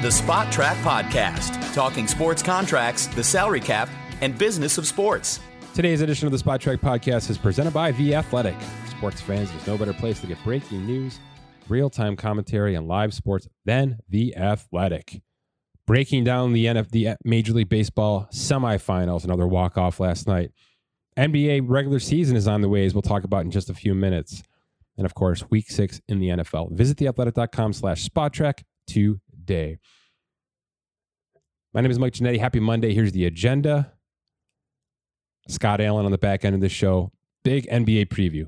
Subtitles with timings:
[0.00, 3.86] The Spotrac Podcast, talking sports contracts, the salary cap,
[4.22, 5.40] and business of sports.
[5.74, 8.54] Today's edition of the Spotrac Podcast is presented by The Athletic.
[8.88, 11.20] Sports fans, there's no better place to get breaking news,
[11.68, 15.20] real time commentary, and live sports than The Athletic.
[15.86, 20.50] Breaking down the, NF, the Major League Baseball semifinals, another walk off last night.
[21.18, 23.94] NBA regular season is on the way, as we'll talk about in just a few
[23.94, 24.42] minutes.
[24.96, 26.72] And of course, week six in the NFL.
[26.72, 28.62] Visit theathletic.com slash spotrac
[31.72, 32.38] My name is Mike Ginnitti.
[32.38, 32.94] Happy Monday.
[32.94, 33.92] Here's the agenda.
[35.48, 37.10] Scott Allen on the back end of the show.
[37.42, 38.46] Big NBA preview.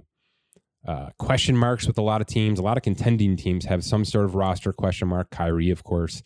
[0.87, 2.59] Uh, question marks with a lot of teams.
[2.59, 5.30] A lot of contending teams have some sort of roster question mark.
[5.30, 6.23] Kyrie, of course.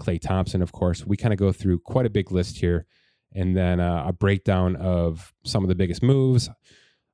[0.00, 1.04] Klay Thompson, of course.
[1.04, 2.86] We kind of go through quite a big list here.
[3.34, 6.48] And then uh, a breakdown of some of the biggest moves.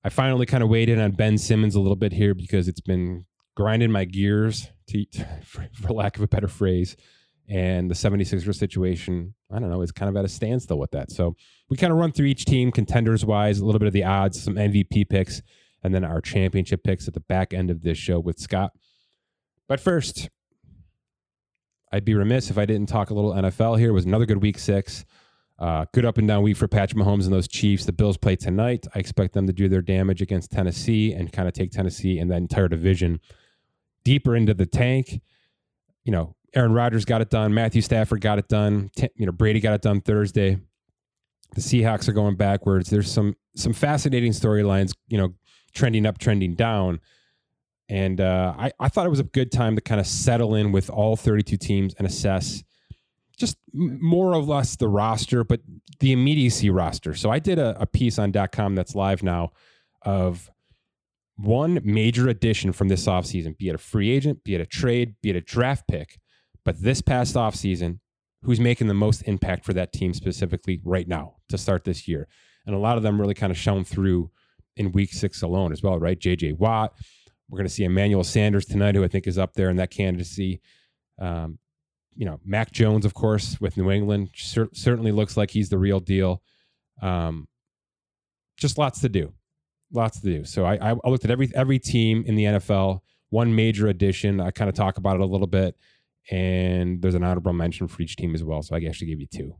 [0.04, 2.80] I finally kind of weighed in on Ben Simmons a little bit here because it's
[2.80, 5.04] been grinding my gears, to,
[5.44, 6.96] for, for lack of a better phrase.
[7.48, 11.12] And the 76ers situation, I don't know, is kind of at a standstill with that.
[11.12, 11.36] So
[11.68, 14.42] we kind of run through each team contenders wise, a little bit of the odds,
[14.42, 15.42] some MVP picks,
[15.84, 18.72] and then our championship picks at the back end of this show with Scott.
[19.68, 20.28] But first,
[21.92, 23.90] I'd be remiss if I didn't talk a little NFL here.
[23.90, 25.04] It was another good week six.
[25.58, 27.86] Uh, good up and down week for Patrick Mahomes and those Chiefs.
[27.86, 28.86] The Bills play tonight.
[28.94, 32.30] I expect them to do their damage against Tennessee and kind of take Tennessee and
[32.30, 33.20] that entire division
[34.06, 35.20] deeper into the tank.
[36.04, 37.52] You know, Aaron Rodgers got it done.
[37.52, 38.88] Matthew Stafford got it done.
[39.16, 40.58] You know, Brady got it done Thursday.
[41.56, 42.88] The Seahawks are going backwards.
[42.88, 44.92] There's some some fascinating storylines.
[45.08, 45.34] You know,
[45.74, 47.00] trending up, trending down.
[47.88, 50.70] And uh, I, I thought it was a good time to kind of settle in
[50.70, 52.62] with all 32 teams and assess
[53.36, 55.60] just more or less the roster, but
[56.00, 57.14] the immediacy roster.
[57.14, 59.50] So I did a, a piece on .com that's live now
[60.02, 60.50] of
[61.36, 65.14] one major addition from this offseason, be it a free agent, be it a trade,
[65.22, 66.18] be it a draft pick,
[66.64, 68.00] but this past offseason,
[68.42, 72.28] who's making the most impact for that team specifically right now to start this year.
[72.64, 74.30] And a lot of them really kind of shown through
[74.76, 76.18] in week six alone as well, right?
[76.18, 76.92] JJ Watt.
[77.48, 79.90] We're going to see Emmanuel Sanders tonight, who I think is up there in that
[79.90, 80.60] candidacy.
[81.20, 81.58] Um,
[82.14, 85.78] you know, Mac Jones, of course, with New England, cer- certainly looks like he's the
[85.78, 86.42] real deal.
[87.02, 87.46] Um,
[88.56, 89.32] just lots to do,
[89.92, 90.44] lots to do.
[90.44, 93.00] So I, I looked at every every team in the NFL.
[93.30, 94.40] One major addition.
[94.40, 95.76] I kind of talk about it a little bit,
[96.30, 98.62] and there's an honorable mention for each team as well.
[98.62, 99.54] So I actually gave you two.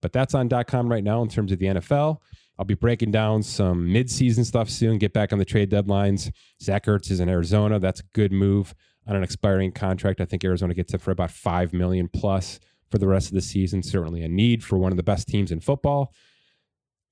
[0.00, 2.18] But that's on .com right now in terms of the NFL.
[2.58, 4.98] I'll be breaking down some midseason stuff soon.
[4.98, 6.30] Get back on the trade deadlines.
[6.60, 7.78] Zach Ertz is in Arizona.
[7.78, 8.74] That's a good move
[9.06, 10.20] on an expiring contract.
[10.20, 13.40] I think Arizona gets it for about five million plus for the rest of the
[13.40, 13.82] season.
[13.82, 16.12] Certainly a need for one of the best teams in football.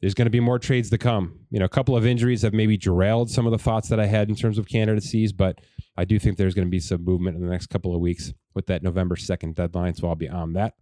[0.00, 1.40] There's going to be more trades to come.
[1.50, 4.06] You know, a couple of injuries have maybe derailed some of the thoughts that I
[4.06, 5.60] had in terms of candidacies, but
[5.96, 8.32] I do think there's going to be some movement in the next couple of weeks
[8.54, 9.94] with that November 2nd deadline.
[9.94, 10.74] So I'll be on that,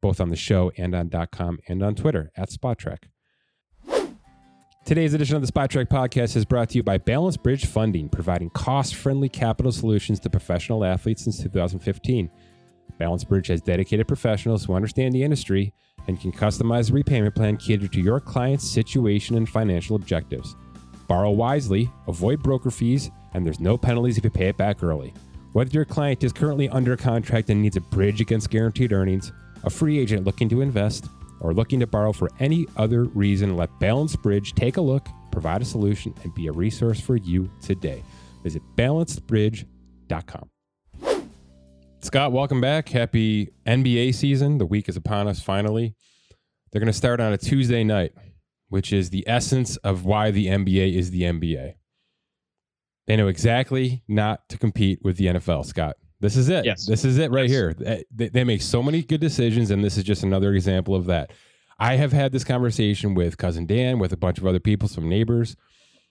[0.00, 3.04] both on the show and on .com and on Twitter at Spotrac.
[4.84, 8.50] Today's edition of the Spotrac podcast is brought to you by Balance Bridge Funding, providing
[8.50, 12.28] cost friendly capital solutions to professional athletes since 2015.
[12.98, 15.72] Balance Bridge has dedicated professionals who understand the industry
[16.06, 20.56] and can customize a repayment plan catered to your client's situation and financial objectives.
[21.08, 25.12] Borrow wisely, avoid broker fees, and there's no penalties if you pay it back early.
[25.52, 29.32] Whether your client is currently under contract and needs a bridge against guaranteed earnings,
[29.64, 31.08] a free agent looking to invest,
[31.40, 35.62] or looking to borrow for any other reason, let Balance Bridge take a look, provide
[35.62, 38.02] a solution, and be a resource for you today.
[38.44, 40.50] Visit balancedbridge.com.
[42.02, 42.88] Scott, welcome back.
[42.88, 44.58] Happy NBA season.
[44.58, 45.94] The week is upon us finally.
[46.72, 48.12] They're going to start on a Tuesday night,
[48.68, 51.74] which is the essence of why the NBA is the NBA.
[53.06, 55.96] They know exactly not to compete with the NFL, Scott.
[56.20, 56.64] This is it.
[56.64, 56.86] Yes.
[56.86, 57.50] This is it right Yes.
[57.50, 58.04] here.
[58.10, 61.32] They, they make so many good decisions, and this is just another example of that.
[61.78, 65.08] I have had this conversation with cousin Dan, with a bunch of other people, some
[65.08, 65.56] neighbors.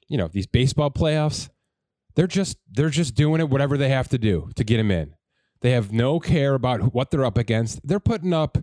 [0.08, 1.50] You know, these baseball playoffs,
[2.16, 5.14] they're just they're just doing it whatever they have to do to get them in.
[5.62, 7.86] They have no care about what they're up against.
[7.88, 8.58] They're putting up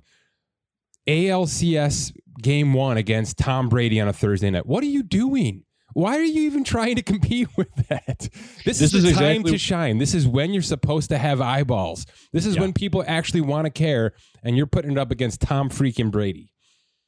[1.09, 2.13] ALCS
[2.43, 4.67] game one against Tom Brady on a Thursday night.
[4.67, 5.63] What are you doing?
[5.93, 8.29] Why are you even trying to compete with that?
[8.65, 9.99] This, is This the is time to shine.
[9.99, 12.07] This is when you're supposed to have eyeballs.
[12.33, 12.63] This is Yeah.
[12.63, 14.13] when people actually want to care,
[14.43, 16.53] and you're putting it up against Tom freaking Brady.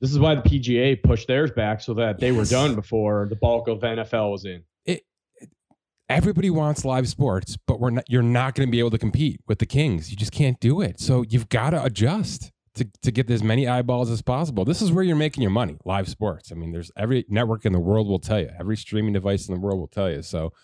[0.01, 3.37] This is why the PGA pushed theirs back so that they were done before the
[3.37, 4.63] bulk of NFL was in.
[6.09, 9.41] Everybody wants live sports, but we're not, you're not going to be able to compete
[9.47, 10.11] with the Kings.
[10.11, 11.01] You just can't do it.
[11.01, 14.65] So you've got to adjust to, to get as many eyeballs as possible.
[14.65, 16.51] This is where you're making your money, live sports.
[16.51, 19.55] I mean, there's every network in the world will tell you, every streaming device in
[19.55, 20.23] the world will tell you.
[20.23, 20.55] So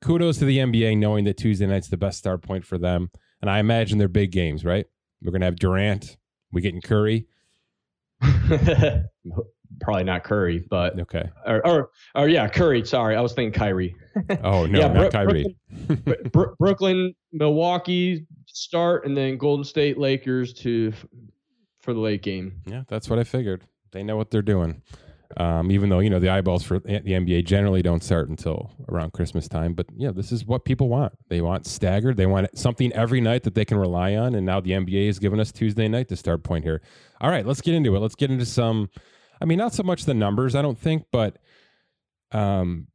[0.00, 3.10] kudos to the NBA knowing that Tuesday night's the best start point for them.
[3.42, 4.86] And I imagine they're big games, right?
[5.22, 6.16] We're going to have Durant.
[6.52, 7.26] We getting Curry.
[9.80, 11.28] Probably not Curry, but Okay.
[11.46, 12.84] or, or or yeah, Curry.
[12.86, 13.94] Sorry, I was thinking Kyrie.
[14.42, 15.56] Oh no, Yeah, not Brook- Kyrie.
[16.04, 20.92] Br- Br- Brooklyn, Milwaukee start, and then Golden State, Lakers to
[21.80, 22.60] for the late game.
[22.66, 23.62] Yeah, that's what I figured.
[23.92, 24.82] They know what they're doing.
[25.38, 29.12] Um, even though you know the eyeballs for the NBA generally don't start until around
[29.12, 31.12] Christmas time, but yeah, this is what people want.
[31.28, 32.16] They want staggered.
[32.16, 34.34] They want something every night that they can rely on.
[34.36, 36.80] And now the NBA has given us Tuesday night to start point here.
[37.20, 37.98] All right, let's get into it.
[37.98, 38.88] Let's get into some.
[39.40, 41.36] I mean, not so much the numbers, I don't think, but
[42.32, 42.88] um,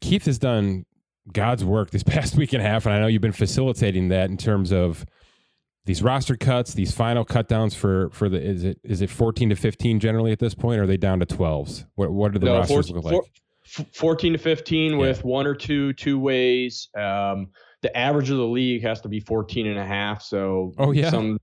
[0.00, 0.84] Keith has done
[1.32, 4.30] God's work this past week and a half, and I know you've been facilitating that
[4.30, 5.04] in terms of
[5.84, 9.54] these roster cuts, these final cutdowns for for the is it is it fourteen to
[9.56, 11.86] fifteen generally at this point, or are they down to twelves?
[11.94, 13.12] What what do the No, rosters 14 look like?
[13.12, 13.24] four-
[13.66, 14.98] f- 14 to 15 Yeah.
[14.98, 16.88] with one or two two ways.
[16.96, 17.48] Um,
[17.82, 20.22] the average of the league has to be 14 and a half.
[20.22, 21.10] So Oh, yeah?
[21.10, 21.38] some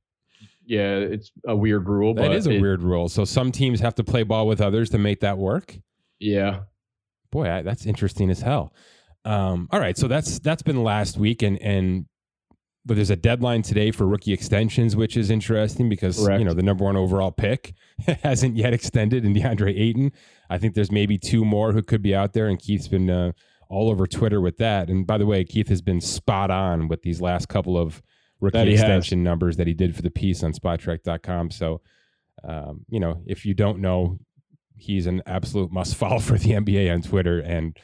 [0.66, 3.10] yeah, it's a weird rule, that is a it- weird rule.
[3.10, 5.78] So some teams have to play ball with others to make that work.
[6.20, 6.62] Yeah.
[7.32, 8.74] Boy, I, that's interesting as hell.
[9.26, 12.06] Um, all right, so that's that's been last week, and and
[12.86, 16.40] but there's a deadline today for rookie extensions, which is interesting because Correct.
[16.40, 17.74] you know the number one overall pick
[18.24, 20.12] hasn't yet extended in DeAndre Ayton.
[20.50, 23.32] I think there's maybe two more who could be out there, and Keith's been uh,
[23.70, 24.90] all over Twitter with that.
[24.90, 28.02] And by the way, Keith has been spot on with these last couple of
[28.44, 28.82] rookie That he has.
[28.82, 31.50] extension numbers that he did for the piece on Spotrac.com.
[31.52, 31.82] So,
[32.44, 34.20] um, you know, if you don't know,
[34.76, 37.78] he's an absolute must follow for the NBA on Twitter, and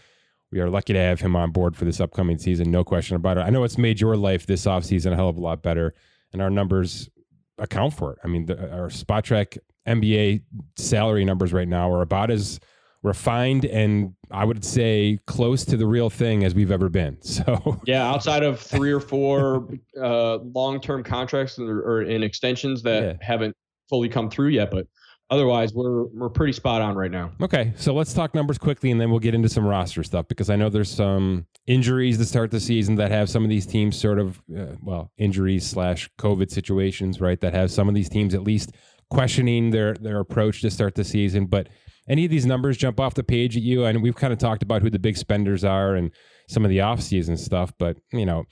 [0.51, 2.71] we are lucky to have him on board for this upcoming season.
[2.71, 3.41] No question about it.
[3.41, 5.93] I know it's made your life this offseason a hell of a lot better,
[6.33, 7.09] and our numbers
[7.57, 8.19] account for it.
[8.23, 9.57] I mean, the, our Spotrac
[9.87, 10.43] NBA
[10.75, 12.59] salary numbers right now are about as
[13.03, 17.17] refined and I would say close to the real thing as we've ever been.
[17.23, 19.67] So, Yeah, outside of three or four
[20.01, 23.13] uh, long-term contracts or, or in extensions that Yeah.
[23.21, 23.55] haven't
[23.89, 24.85] fully come through yet, but
[25.31, 27.31] otherwise we're we're pretty spot on right now.
[27.41, 30.49] Okay, so let's talk numbers quickly, and then we'll get into some roster stuff because
[30.49, 33.95] I know there's some injuries to start the season that have some of these teams
[33.99, 37.39] sort of, uh, well, injuries slash COVID situations, right?
[37.39, 38.73] That have some of these teams at least
[39.09, 41.45] questioning their their approach to start the season.
[41.45, 41.69] But
[42.09, 44.63] any of these numbers jump off the page at you, and we've kind of talked
[44.63, 46.11] about who the big spenders are and
[46.47, 47.71] some of the offseason stuff.
[47.77, 48.45] But you know,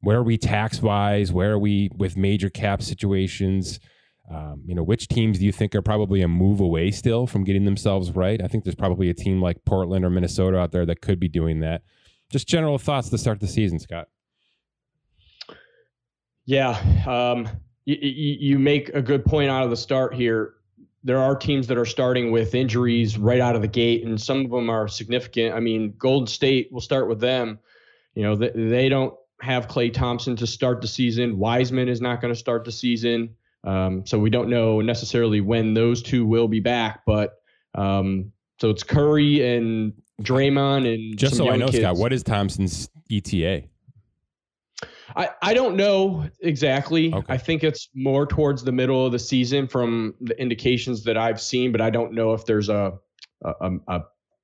[0.00, 1.32] where are we tax wise?
[1.32, 3.80] Where are we with major cap situations?
[4.30, 7.44] Um, you know, which teams do you think are probably a move away still from
[7.44, 8.42] getting themselves right?
[8.42, 11.28] I think there's probably a team like Portland or Minnesota out there that could be
[11.28, 11.82] doing that.
[12.30, 14.08] Just general thoughts to start the season, Scott.
[16.46, 17.48] Yeah, um,
[17.86, 20.54] you make a good point out of the start here.
[21.04, 24.44] There are teams that are starting with injuries right out of the gate, and some
[24.44, 25.54] of them are significant.
[25.54, 27.58] I mean, Golden State, we'll start with them.
[28.14, 31.38] You know, they, they don't have Klay Thompson to start the season.
[31.38, 33.36] Wiseman is not going to start the season.
[33.64, 37.02] Um, so we don't know necessarily when those two will be back.
[37.06, 37.38] But
[37.74, 39.92] um, so it's Curry and
[40.22, 41.78] Draymond and Just so I know, kids.
[41.78, 43.64] Scott, what is Thompson's ETA?
[45.16, 47.12] I, I don't know exactly.
[47.12, 47.32] Okay.
[47.32, 51.40] I think it's more towards the middle of the season from the indications that I've
[51.40, 52.98] seen, but I don't know if there's a
[53.42, 54.00] a, a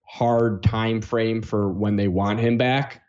[0.06, 3.02] hard time frame for when they want him back.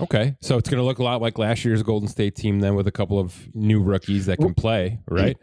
[0.00, 2.74] Okay, so it's going to look a lot like last year's Golden State team then
[2.74, 5.36] with a couple of new rookies that can play, right?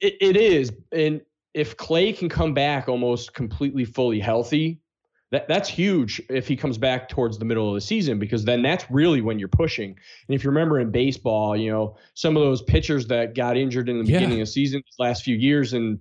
[0.00, 1.20] It, it is, and
[1.54, 4.81] if Klay can come back almost completely fully healthy,
[5.32, 6.22] that that's huge.
[6.30, 9.38] If he comes back towards the middle of the season, because then that's really when
[9.38, 9.90] you're pushing.
[10.28, 13.88] And if you remember in baseball, you know some of those pitchers that got injured
[13.88, 14.18] in the Yeah.
[14.18, 15.98] beginning of the season, last few years, and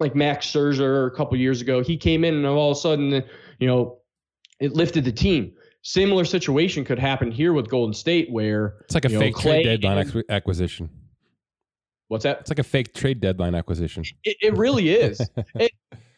[0.00, 3.22] like Max Scherzer a couple years ago, he came in and all of a sudden,
[3.60, 3.98] you know,
[4.60, 5.52] it lifted the team.
[5.82, 9.36] Similar situation could happen here with Golden State, where It's like a You know, fake
[9.36, 10.90] trade deadline and- acquisition.
[12.08, 12.40] what's that?
[12.40, 14.02] It's like a fake trade deadline acquisition.
[14.24, 15.20] It, it really is.
[15.54, 15.70] it,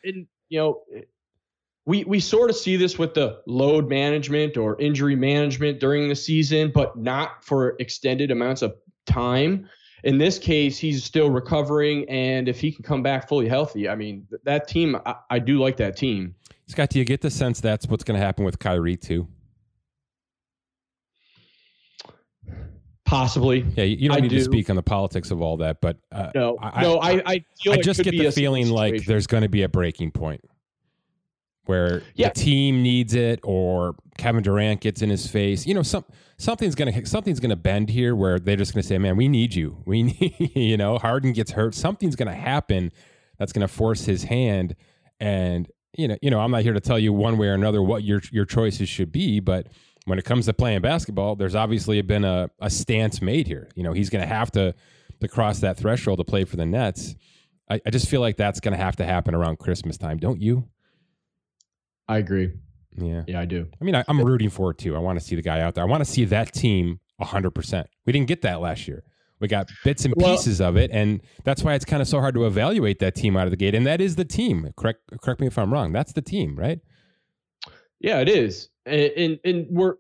[0.05, 0.81] and you know,
[1.87, 6.17] we we sort of see this with the load management or injury management during the
[6.17, 8.75] season, but not for extended amounts of
[9.07, 9.69] time.
[10.03, 13.95] In this case, he's still recovering, and if he can come back fully healthy, I
[13.95, 16.35] mean, that team, I, I do like that team.
[16.67, 19.27] Scott, do you get the sense that's what's going to happen with Kyrie too?
[23.05, 23.65] Possibly.
[23.77, 26.31] Yeah, you, don't I need to speak on the politics of all that, but uh,
[26.35, 29.63] No, I- no, I, I I just get the feeling like there's going to be
[29.63, 30.41] a breaking point
[31.67, 32.29] where Yeah.
[32.29, 35.67] the team needs it, or Kevin Durant gets in his face.
[35.67, 36.05] You know, some
[36.39, 39.29] something's going to something's to bend here where they're just going to say, "Man, we
[39.29, 39.83] need you.
[39.87, 41.75] We need." You know, Harden gets hurt.
[41.75, 42.93] Something's going to happen
[43.39, 44.75] that's going to force his hand,
[45.21, 47.83] and you know, you know, I'm not here to tell you one way or another
[47.83, 49.69] what your your choices should be, but
[50.05, 53.69] when it comes to playing basketball, there's obviously been a, a stance made here.
[53.75, 54.75] You know, he's going to have to
[55.21, 57.15] to cross that threshold to play for the Nets.
[57.69, 60.41] I, I just feel like that's going to have to happen around Christmas time, don't
[60.41, 60.69] you?
[62.09, 62.53] I agree.
[62.97, 63.25] Yeah.
[63.27, 63.67] Yeah, I do.
[63.81, 64.97] I mean, I, I'm rooting for it too.
[64.97, 65.85] I want to see the guy out there.
[65.85, 67.85] I want to see that team 100%.
[68.07, 69.05] We didn't get that last year.
[69.39, 72.21] We got bits and Well- pieces of it, and that's why it's kind of so
[72.21, 73.75] hard to evaluate that team out of the gate.
[73.75, 74.71] And that is the team.
[74.77, 75.93] Correct, correct me if I'm wrong.
[75.93, 76.81] That's the team, right?
[78.01, 78.71] Yeah, it is.
[78.87, 79.95] And, and and we're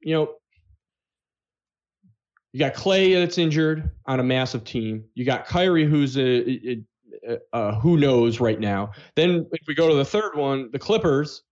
[0.00, 0.34] you know
[2.52, 5.04] you got Klay that's injured on a massive team.
[5.14, 6.82] You got Kyrie who's a, a,
[7.28, 8.90] a, a who knows right now.
[9.16, 11.42] Then if we go to the third one, the Clippers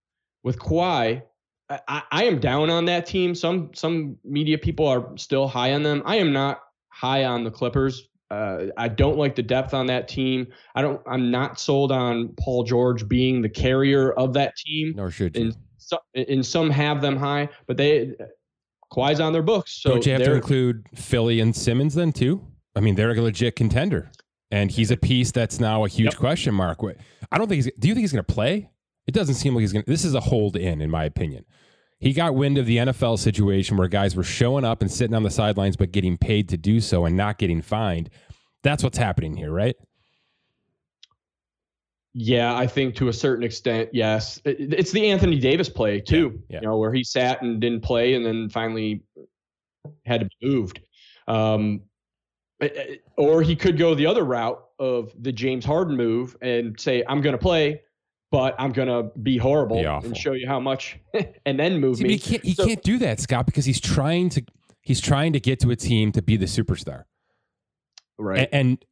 [0.43, 1.21] with Kawhi.
[1.69, 3.35] I- I, I am down on that team.
[3.35, 6.01] Some some media people are still high on them.
[6.03, 8.09] I am not high on the Clippers.
[8.31, 10.47] Uh, I don't like the depth on that team.
[10.73, 10.99] I don't.
[11.07, 15.43] I'm not sold on Paul George being the carrier of that team Nor should you.
[15.43, 18.15] and so, and some have them high, but they
[18.91, 19.79] Kawhi's on their books.
[19.81, 22.41] So Don't you have to include Philly and Simmons then too?
[22.75, 24.11] I mean, they're a legit contender,
[24.51, 26.19] and he's a piece that's now a huge Yep.
[26.19, 26.79] question mark.
[27.31, 27.71] I don't think he's.
[27.77, 28.69] Do you think he's going to play?
[29.07, 29.85] It doesn't seem like he's going.
[29.85, 31.45] to This is a hold in, in my opinion.
[31.99, 35.23] He got wind of the NFL situation where guys were showing up and sitting on
[35.23, 38.09] the sidelines, but getting paid to do so and not getting fined.
[38.63, 39.75] That's what's happening here, right?
[42.13, 44.41] Yeah, I think to a certain extent, yes.
[44.43, 46.41] It's the Anthony Davis play too.
[46.49, 46.61] Yeah, yeah.
[46.61, 49.03] You know, where he sat and didn't play, and then finally
[50.05, 50.79] had to be moved.
[51.27, 51.81] Um,
[53.19, 57.21] or he could go the other route of the James Harden move and say, "I'm
[57.21, 57.81] going to play."
[58.31, 60.99] But I'm gonna be horrible Be and show you how much,
[61.47, 62.13] and then move See, me.
[62.13, 62.45] he can't.
[62.45, 64.43] He So- can't do that, Scott, because he's trying to.
[64.83, 67.05] He's trying to get to a team to be the superstar.
[68.19, 68.41] right?
[68.41, 68.85] A- and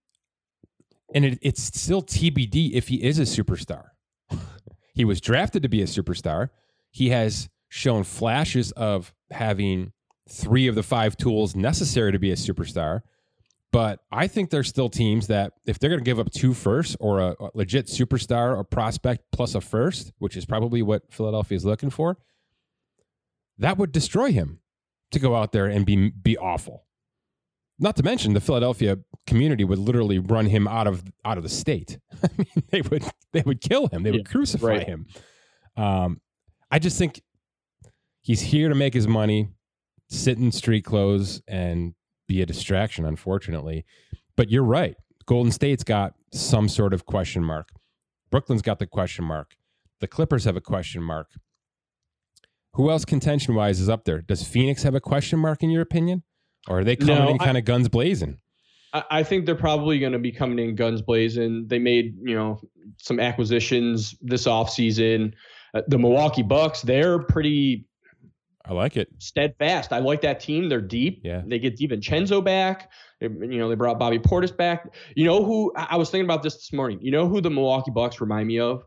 [1.14, 3.90] and it, it's still TBD if he is a superstar.
[4.96, 6.50] he was drafted to be a superstar.
[6.90, 9.92] He has shown flashes of having
[10.28, 13.02] three of the five tools necessary to be a superstar.
[13.74, 16.96] But I think there's still teams that if they're going to give up two firsts
[17.00, 21.56] or a, a legit superstar or prospect plus a first, which is probably what Philadelphia
[21.58, 22.18] is looking for,
[23.58, 24.60] that would destroy him
[25.12, 26.86] to go out there and be be awful.
[27.80, 28.98] Not to mention the Philadelphia
[29.28, 32.00] community would literally run him out of out of the state.
[32.24, 34.04] I mean, they would they would kill him.
[34.04, 34.88] They would Yeah, crucify right.
[34.88, 35.08] him.
[35.76, 36.22] Um,
[36.72, 37.22] I just think
[38.22, 39.50] he's here to make his money,
[40.10, 41.94] sit in street clothes, and
[42.28, 43.06] be a distraction.
[43.06, 43.86] Unfortunately,
[44.36, 44.96] but you're right.
[45.26, 47.70] Golden State's got some sort of question mark.
[48.32, 49.56] Brooklyn's got the question mark.
[50.00, 51.30] The Clippers have a question mark.
[52.74, 54.22] Who else contention wise is up there?
[54.22, 56.24] Does Phoenix have a question mark in your opinion?
[56.68, 58.38] Or are they coming No, in I- kind of guns blazing?
[58.94, 61.66] I I think they're probably going to be coming in guns blazing.
[61.68, 62.60] They made, you know,
[62.98, 65.34] some acquisitions this offseason.
[65.74, 67.86] Uh, the Milwaukee Bucks, they're pretty
[68.68, 69.08] I like it.
[69.20, 69.94] steadfast.
[69.94, 70.68] I like that team.
[70.70, 71.22] They're deep.
[71.24, 71.42] Yeah.
[71.46, 72.92] They get DiVincenzo back.
[73.22, 74.94] They, you know, they brought Bobby Portis back.
[75.16, 77.00] You know who I was thinking about this this morning.
[77.02, 78.84] You know who the Milwaukee Bucks remind me of?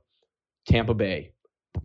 [0.68, 1.32] Tampa Bay.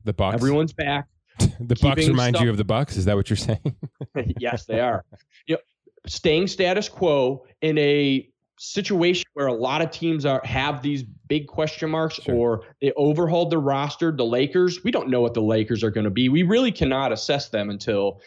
[0.03, 0.35] The Bucks.
[0.35, 1.07] Everyone's back.
[1.59, 2.97] the Bucks remind stuff- you of the Bucks.
[2.97, 3.75] Is that what you're saying?
[4.39, 5.03] yes, they are.
[5.47, 5.61] You know,
[6.05, 11.47] staying status quo in a situation where a lot of teams are have these big
[11.47, 12.35] question marks Sure.
[12.35, 14.11] or they overhauled their roster.
[14.11, 16.29] The Lakers, we don't know what the Lakers are going to be.
[16.29, 18.21] We really cannot assess them until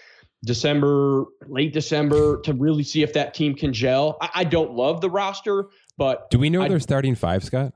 [0.45, 4.19] December, late December, to really see if that team can gel.
[4.21, 5.67] I, I don't love the roster,
[5.97, 7.73] but Do we know I- they're starting five, Scott?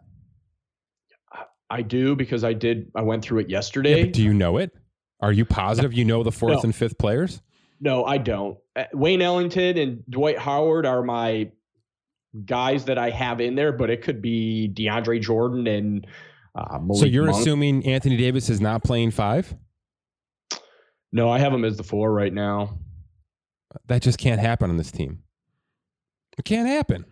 [1.70, 2.90] I do because I did.
[2.94, 4.04] I went through it Yeah, yesterday.
[4.04, 4.72] but do you know it?
[5.20, 6.62] Are you positive you know the fourth No.
[6.64, 7.40] and fifth players?
[7.80, 8.58] No, I don't.
[8.76, 11.50] Uh, Wayne Ellington and Dwight Howard are my
[12.44, 16.06] guys that I have in there, but it could be DeAndre Jordan and
[16.54, 17.38] uh, Malik so you're Monk.
[17.38, 19.54] assuming Anthony Davis is not playing five?
[21.12, 22.78] No, I have him as the four right now.
[23.86, 25.22] That just can't happen on this team.
[26.38, 27.04] It can't happen.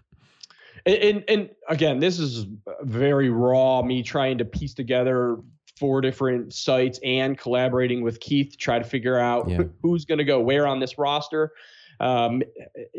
[0.87, 2.47] And, and and again, this is
[2.83, 3.83] very raw.
[3.83, 5.37] Me trying to piece together
[5.79, 9.63] four different sites and collaborating with Keith to try to figure out Yeah.
[9.83, 11.53] who's going to go where on this roster.
[12.01, 12.43] Um,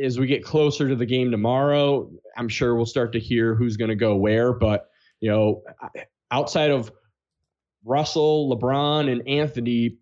[0.01, 3.75] as we get closer to the game tomorrow, I'm sure we'll start to hear who's
[3.75, 4.53] going to go where.
[4.53, 4.87] But
[5.19, 5.63] you know,
[6.31, 6.91] outside of
[7.83, 9.97] Russell, LeBron, and Anthony,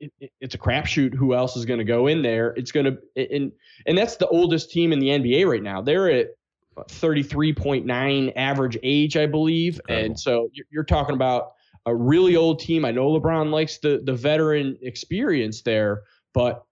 [0.00, 2.52] it, it- it's a crapshoot who else is going to go in there.
[2.56, 2.98] It's going to
[3.34, 3.50] and
[3.86, 5.80] and that's the oldest team in the NBA right now.
[5.82, 6.28] They're at
[6.76, 9.80] 33.9 average age, I believe.
[9.80, 10.04] Incredible.
[10.06, 11.52] And so you're, you're talking about
[11.86, 12.84] a really old team.
[12.84, 16.02] I know LeBron likes the the veteran experience there,
[16.34, 16.64] but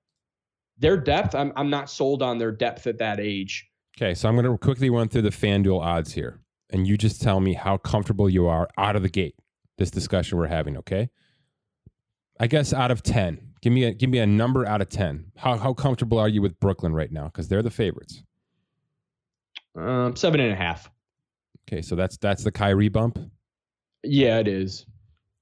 [0.78, 3.68] their depth, I'm I'm not sold on their depth at that age.
[3.96, 6.40] Okay, so I'm going to quickly run through the FanDuel odds here,
[6.70, 9.34] and you just tell me how comfortable you are out of the gate.
[9.78, 11.08] This discussion we're having, okay?
[12.38, 15.32] I guess out of ten, give me a give me a number out of ten.
[15.36, 17.26] How how comfortable are you with Brooklyn right now?
[17.26, 18.22] Because they're the favorites.
[19.74, 20.90] Um, seven and a half.
[21.68, 23.18] Okay, so that's that's the Kyrie bump.
[24.02, 24.86] Yeah, it is.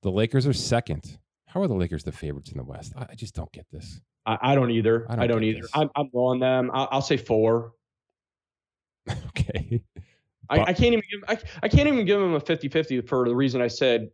[0.03, 1.19] The Lakers are second.
[1.55, 2.93] How are the Lakers the favorites in the West?
[2.97, 4.01] I, I just don't get this.
[4.27, 5.07] I, I don't either.
[5.09, 5.61] I I don't don't, either.
[5.61, 5.71] this.
[5.73, 6.69] I'm, I'm low on them.
[6.75, 7.73] I'll, I'll say four.
[9.29, 9.81] okay.
[10.51, 13.35] I, I can't even give I, I can't even give them a 50-50 for the
[13.37, 14.11] reason I said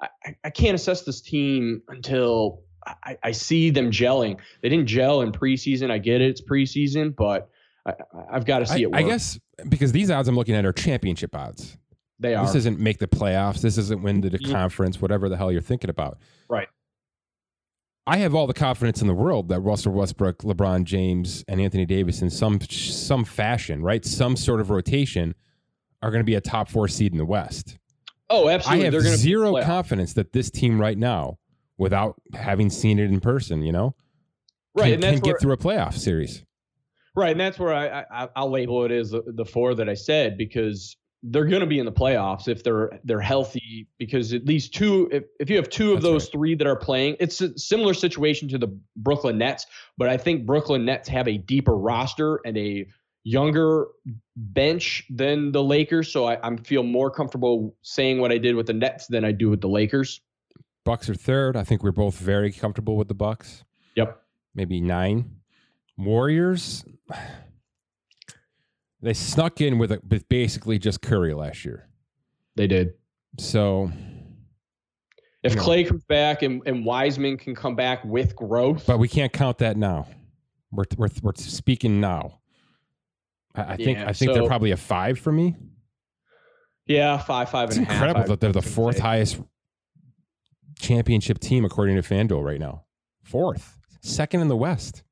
[0.00, 0.08] I,
[0.44, 2.62] I- can't assess this team until
[3.02, 4.38] I, I see them gelling.
[4.62, 5.90] They didn't gel in preseason.
[5.90, 7.48] I get it, it's preseason, but
[7.86, 7.94] I,
[8.30, 9.00] I've got to see it work.
[9.00, 11.76] I guess because these odds I'm looking at are championship odds.
[12.20, 13.60] they are This isn't make the playoffs.
[13.62, 14.52] This isn't win the Mhm.
[14.52, 16.18] conference, whatever the hell you're thinking about.
[16.48, 16.68] Right.
[18.06, 21.86] I have all the confidence in the world that Russell Westbrook, LeBron James, and Anthony
[21.86, 24.04] Davis in some some fashion, right?
[24.04, 25.34] Some sort of rotation
[26.02, 27.78] are going to be a top four seed in the West.
[28.28, 28.86] Oh, absolutely!
[28.86, 31.38] I have zero confidence that this team right now,
[31.78, 33.94] without having seen it in person, you know,
[34.74, 36.44] right, can, and can get through a playoff series.
[37.16, 39.94] right, and that's where I, I I'll label it as the, the four that I
[39.94, 40.94] said because
[41.26, 45.08] they're going to be in the playoffs if they're they're healthy because at least two
[45.10, 46.32] if, if you have two of That's those right.
[46.32, 49.66] three that are playing it's a similar situation to the Brooklyn Nets
[49.96, 52.86] but I think Brooklyn Nets have a deeper roster and a
[53.22, 53.86] younger
[54.36, 58.66] bench than the Lakers so I, I feel more comfortable saying what I did with
[58.66, 60.20] the Nets than I do with the Lakers
[60.84, 61.56] Bucks are third.
[61.56, 63.64] I think we're both very comfortable with the Bucks.
[63.96, 64.20] yep
[64.54, 65.36] maybe nine.
[65.96, 66.84] Warriors,
[69.04, 71.88] they snuck in with, a, with basically just Curry last year.
[72.56, 72.94] they did
[73.38, 73.90] So,
[75.42, 75.54] if.
[75.54, 79.58] Klay comes back and, and Wiseman can come back with growth but we can't count
[79.58, 80.06] that now.
[80.72, 82.40] We're we're, we're speaking now.
[83.54, 85.54] I, I think Yeah, I think they're probably a five for me.
[86.86, 89.40] yeah five five It's and a half, incredible that they're the fourth highest
[90.78, 92.84] championship team according to FanDuel right now.
[93.22, 95.02] Fourth, second in the West.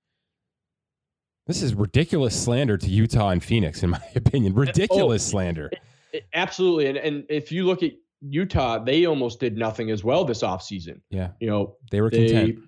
[1.47, 4.53] This is ridiculous slander to Utah and Phoenix, in my opinion.
[4.57, 5.71] Oh, ridiculous slander.
[6.13, 6.87] It- absolutely.
[6.89, 11.01] And and if you look at Utah, they almost did nothing as well this offseason.
[11.11, 12.59] Yeah, You know, they were they content.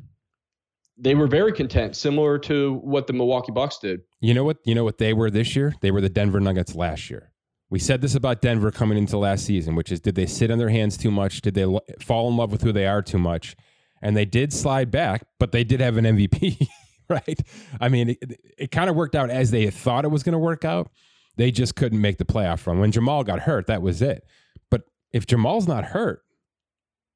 [0.98, 4.00] they were very content, similar to what the Milwaukee Bucks did.
[4.20, 4.56] You know what?
[4.64, 5.74] You know what they were this year?
[5.80, 7.30] They were the Denver Nuggets last year.
[7.70, 10.58] We said this about Denver coming into last season, which is did they sit on
[10.58, 11.40] their hands too much?
[11.40, 13.56] Did they lo- fall in love with who they are too much?
[14.02, 16.66] And they did slide back, but they did have an MVP,
[17.08, 17.38] right?
[17.80, 20.38] I mean, it, it kind of worked out as they thought it was going to
[20.38, 20.90] work out.
[21.36, 22.78] They just couldn't make the playoff run.
[22.78, 24.24] When Jamal got hurt, that was it.
[24.70, 26.22] But if Jamal's not hurt,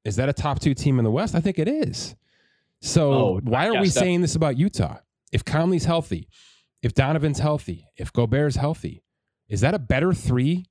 [0.05, 1.35] is that a top two team in the West?
[1.35, 2.15] I think it is.
[2.81, 4.97] So Oh, why are we that- saying this about Utah?
[5.31, 6.27] If Conley's healthy,
[6.81, 9.03] if Donovan's healthy, if Gobert's healthy,
[9.47, 10.65] is that a better three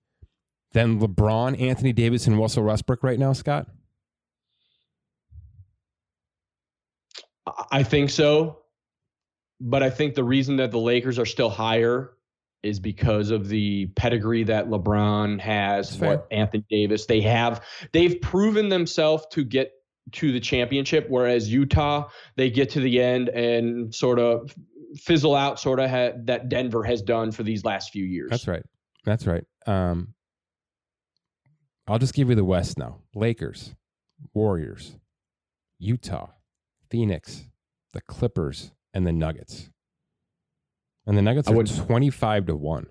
[0.73, 3.67] than LeBron, Anthony Davis, and Russell Westbrook right now, Scott?
[7.47, 8.59] I- I think so.
[9.61, 12.13] But I think the reason that the Lakers are still higher
[12.63, 16.09] is because of the pedigree that LeBron has, That's fair.
[16.09, 17.07] what Anthony Davis.
[17.07, 19.73] They have they've proven themselves to get
[20.13, 24.55] to the championship, whereas Utah, they get to the end and sort of
[24.97, 28.31] fizzle out, sort of ha- that Denver has done for these last few years.
[28.31, 28.63] That's right.
[29.05, 29.45] That's right.
[29.67, 30.15] Um,
[31.87, 33.75] I'll just give you the West now Lakers,
[34.35, 34.97] Warriors,
[35.79, 36.29] Utah,
[36.91, 37.45] Phoenix,
[37.93, 39.71] the Clippers, and the Nuggets.
[41.07, 42.87] And the Nuggets I are would- 25 to 1.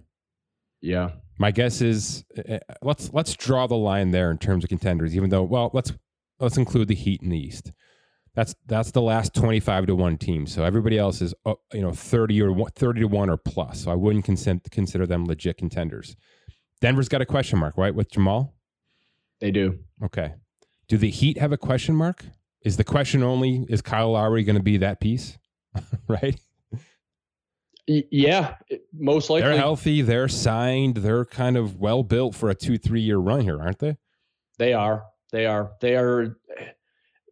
[0.82, 1.12] Yeah.
[1.40, 5.16] My guess is uh, let's let's draw the line there in terms of contenders.
[5.16, 5.94] Even though, well, let's
[6.40, 7.72] let's include the Heat in the East.
[8.34, 10.48] That's that's the last twenty five to one team.
[10.48, 13.82] So everybody else is uh, you know thirty or 30 to one or plus.
[13.84, 16.16] So I wouldn't consent, consider them legit contenders.
[16.82, 18.56] Denver's got a question mark, right, with Jamal.
[19.40, 19.80] They do.
[20.04, 20.34] Okay.
[20.88, 22.26] Do the Heat have a question mark?
[22.64, 25.38] Is the question only is Kyle Lowry going to be that piece?
[26.08, 26.40] right?
[27.88, 28.56] Yeah,
[28.94, 29.48] most likely.
[29.50, 30.02] They're healthy.
[30.02, 30.98] They're signed.
[30.98, 33.96] They're kind of well built for a two three year run here, aren't they?
[34.58, 35.06] They are.
[35.32, 35.72] They are.
[35.80, 36.38] They are.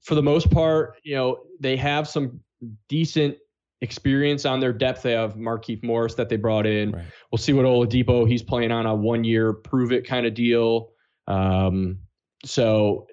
[0.03, 2.39] For the most part, you know, they have some
[2.87, 3.35] decent
[3.81, 5.01] experience on their depth.
[5.01, 6.91] They have Markieff Morris that they brought in.
[6.91, 7.05] Right.
[7.31, 8.27] We'll see what Oladipo.
[8.27, 10.91] He's playing on a one-year prove-it kind of deal.
[11.27, 11.99] Um,
[12.45, 13.07] so,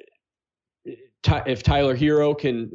[0.84, 2.70] if Tyler Herro can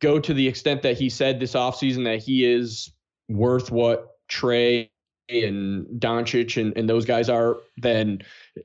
[0.00, 2.92] go to the extent that he said this offseason that he is
[3.28, 4.88] worth what Trae
[5.28, 8.20] and Doncic and, and those guys are, then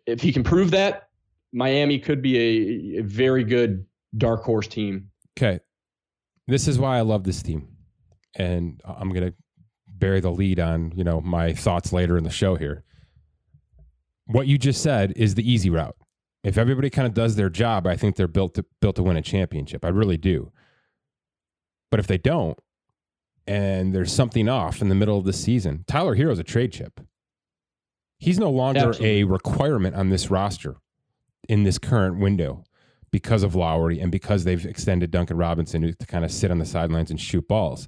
[0.06, 1.10] if he can prove that,
[1.52, 3.86] Miami could be a, a very good
[4.18, 5.10] dark horse team.
[5.38, 5.60] Okay.
[6.48, 7.68] This is why I love this team.
[8.36, 9.34] And I'm going to
[9.88, 12.84] bury the lead on, you know, my thoughts later in the show here.
[14.26, 15.96] What you just said is the easy route.
[16.44, 19.16] If everybody kind of does their job, I think they're built to built to win
[19.16, 19.86] a championship.
[19.86, 20.52] I really do.
[21.94, 22.58] But if they don't,
[23.46, 27.00] and there's something off in the middle of the season, Tyler Herro's a trade chip.
[28.18, 29.20] He's no longer Absolutely.
[29.20, 30.78] a requirement on this roster
[31.48, 32.64] in this current window
[33.12, 36.66] because of Lowry and because they've extended Duncan Robinson to, kind of sit on the
[36.66, 37.88] sidelines and shoot balls.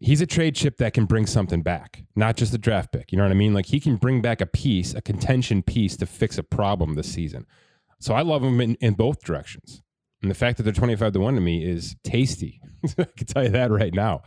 [0.00, 3.12] He's a trade chip that can bring something back, not just a draft pick.
[3.12, 3.54] You know what I mean?
[3.54, 7.12] Like he can bring back a piece, a contention piece to fix a problem this
[7.12, 7.46] season.
[8.00, 9.80] So I love him in, in both directions.
[10.22, 12.60] And the fact that they're 25 to 1 to me is tasty.
[12.98, 14.22] I can tell you that right now.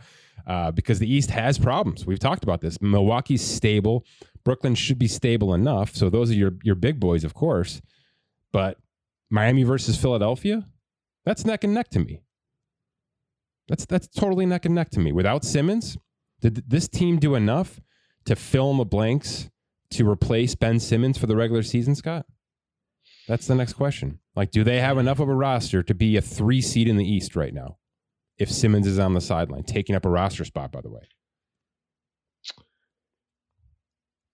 [0.46, 2.04] Uh, because the East has problems.
[2.04, 2.80] We've talked about this.
[2.80, 4.04] Milwaukee's stable.
[4.44, 5.94] Brooklyn should be stable enough.
[5.94, 7.80] So those are your your big boys, of course.
[8.52, 8.78] But
[9.30, 10.66] Miami versus Philadelphia,
[11.24, 12.22] that's neck and neck to me.
[13.68, 15.12] That's that's totally neck and neck to me.
[15.12, 15.96] Without Simmons,
[16.40, 17.80] did this team do enough
[18.24, 19.48] to fill in the blanks
[19.90, 22.26] to replace Ben Simmons for the regular season, Scott?
[23.28, 24.18] That's the next question.
[24.34, 27.04] Like, do they have enough of a roster to be a three seed in the
[27.04, 27.78] East right now?
[28.38, 31.02] If Simmons is on the sideline, taking up a roster spot, by the way.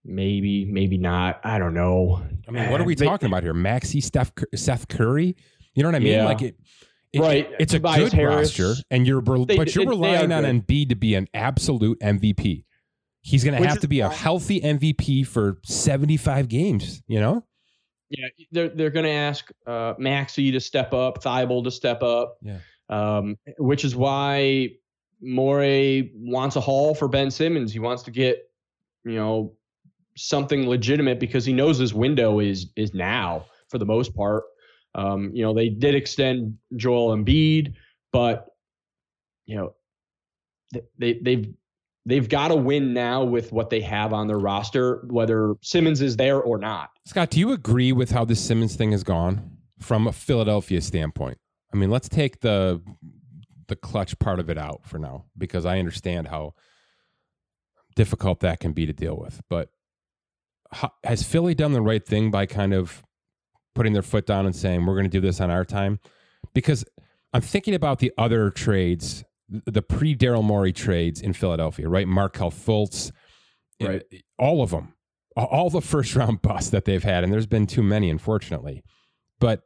[0.04, 1.40] Maybe, maybe not.
[1.44, 2.22] I don't know.
[2.46, 3.52] I mean, what are we They- talking about here?
[3.52, 5.36] Maxey, Steph, Seth Curry.
[5.74, 6.12] You know what I mean?
[6.12, 6.24] Yeah.
[6.24, 6.56] Like it,
[7.12, 7.48] it- Right.
[7.58, 8.58] It's a Tobias good Harris.
[8.58, 10.44] roster, and you're They- but you're they- relying on.
[10.44, 12.64] Embiid to be an absolute MVP.
[13.20, 17.02] He's going to have is to be a healthy MVP for 75 games.
[17.06, 17.44] You know?
[18.10, 22.38] Yeah, they're they're going to ask uh, Maxey to step up, Thybulle to step up.
[22.42, 22.58] Yeah.
[22.88, 24.70] Um, which is why
[25.20, 27.72] Morey wants a haul for Ben Simmons.
[27.72, 28.50] He wants to get,
[29.04, 29.52] you know,
[30.16, 34.44] something legitimate because he knows his window is is now for the most part.
[34.94, 37.74] Um, you know, they did extend Joel Embiid,
[38.12, 38.46] but
[39.46, 39.74] you know,
[40.98, 41.52] they they've
[42.08, 46.16] they've got to win now with what they have on their roster, whether Simmons is
[46.16, 46.90] there or not.
[47.04, 51.38] Scott, do you agree with how this Simmons thing has gone from a Philadelphia standpoint?
[51.72, 52.82] I mean, let's take the
[53.68, 56.54] the clutch part of it out for now because I understand how
[57.96, 59.42] difficult that can be to deal with.
[59.50, 59.68] But
[60.72, 63.02] how, has Philly done the right thing by kind of
[63.74, 66.00] putting their foot down and saying we're going to do this on our time?
[66.54, 66.82] Because
[67.34, 72.06] I'm thinking about the other trades, the pre Daryl Morey trades in Philadelphia, right?
[72.06, 73.10] Markelle Fultz,
[73.80, 74.02] Right.
[74.38, 74.94] all of them,
[75.36, 78.82] all the first round busts that they've had, and there's been too many, unfortunately.
[79.38, 79.62] But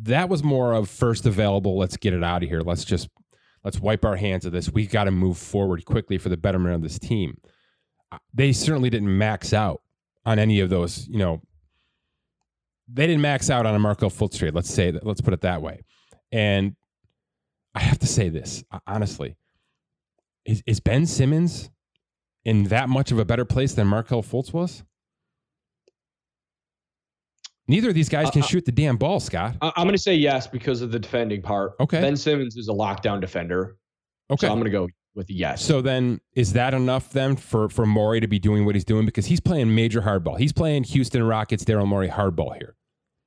[0.00, 1.78] that was more of first available.
[1.78, 2.60] Let's get it out of here.
[2.60, 3.08] Let's just
[3.64, 4.70] let's wipe our hands of this.
[4.70, 7.38] We've got to move forward quickly for the betterment of this team.
[8.32, 9.82] They certainly didn't max out
[10.24, 11.06] on any of those.
[11.08, 11.42] You know,
[12.88, 14.54] they didn't max out on a Marco Fultz trade.
[14.54, 15.04] Let's say that.
[15.04, 15.82] Let's put it that way.
[16.32, 16.76] And
[17.76, 19.36] I have to say this uh, honestly:
[20.44, 21.70] is is Ben Simmons
[22.44, 24.82] in that much of a better place than Markelle Fultz was?
[27.68, 29.56] Neither of these guys can Uh, uh, shoot the damn ball, Scott.
[29.60, 31.72] I'm going to say yes because of the defending part.
[31.80, 32.00] Okay.
[32.00, 33.76] Ben Simmons is a lockdown defender.
[34.30, 34.46] Okay.
[34.46, 35.64] So I'm going to go with yes.
[35.64, 39.04] So then, is that enough then for for Morey to be doing what he's doing
[39.04, 40.38] because he's playing major hardball?
[40.38, 42.76] He's playing Houston Rockets, Daryl Morey hardball here.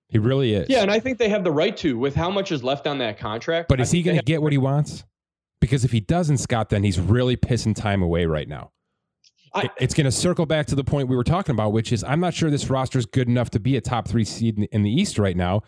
[0.09, 0.67] He really is.
[0.69, 2.97] yeah, and I think they have the right to with how much is left on
[2.97, 3.69] that contract.
[3.69, 5.03] but I is he going to get what he wants?
[5.61, 8.71] Because if he doesn't, Scott, then he's really pissing time away right now.
[9.53, 12.03] I- it's going to circle back to the point we were talking about, which is
[12.03, 14.63] I'm not sure this roster is good enough to be a top three seed in,
[14.65, 15.61] in the East right now.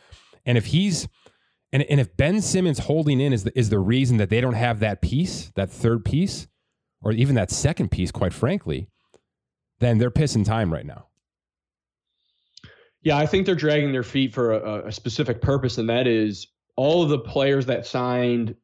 [0.45, 1.07] And if he's
[1.73, 4.53] and, and if Ben Simmons holding in is the, is the reason that they don't
[4.55, 6.47] have that piece, that third piece,
[7.01, 8.87] or even that second piece, quite frankly,
[9.79, 11.07] then they're pissing time right now.
[13.03, 16.47] Yeah, I think they're dragging their feet for a, a specific purpose, and that is
[16.75, 18.55] all of the players that signed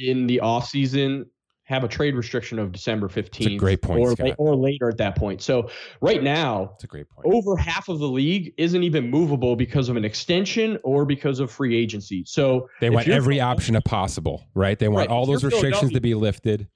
[0.00, 1.26] in the offseason
[1.66, 3.58] have a trade restriction of December 15th.
[3.58, 4.34] great point, or, Scott.
[4.36, 5.40] or later at that point.
[5.40, 5.70] So
[6.02, 7.34] right now, That's a great point.
[7.34, 11.50] over half of the league isn't even movable because of an extension or because of
[11.50, 12.22] free agency.
[12.26, 14.78] So They want every option possible, right?
[14.78, 16.68] They want Right, all those restrictions to be lifted.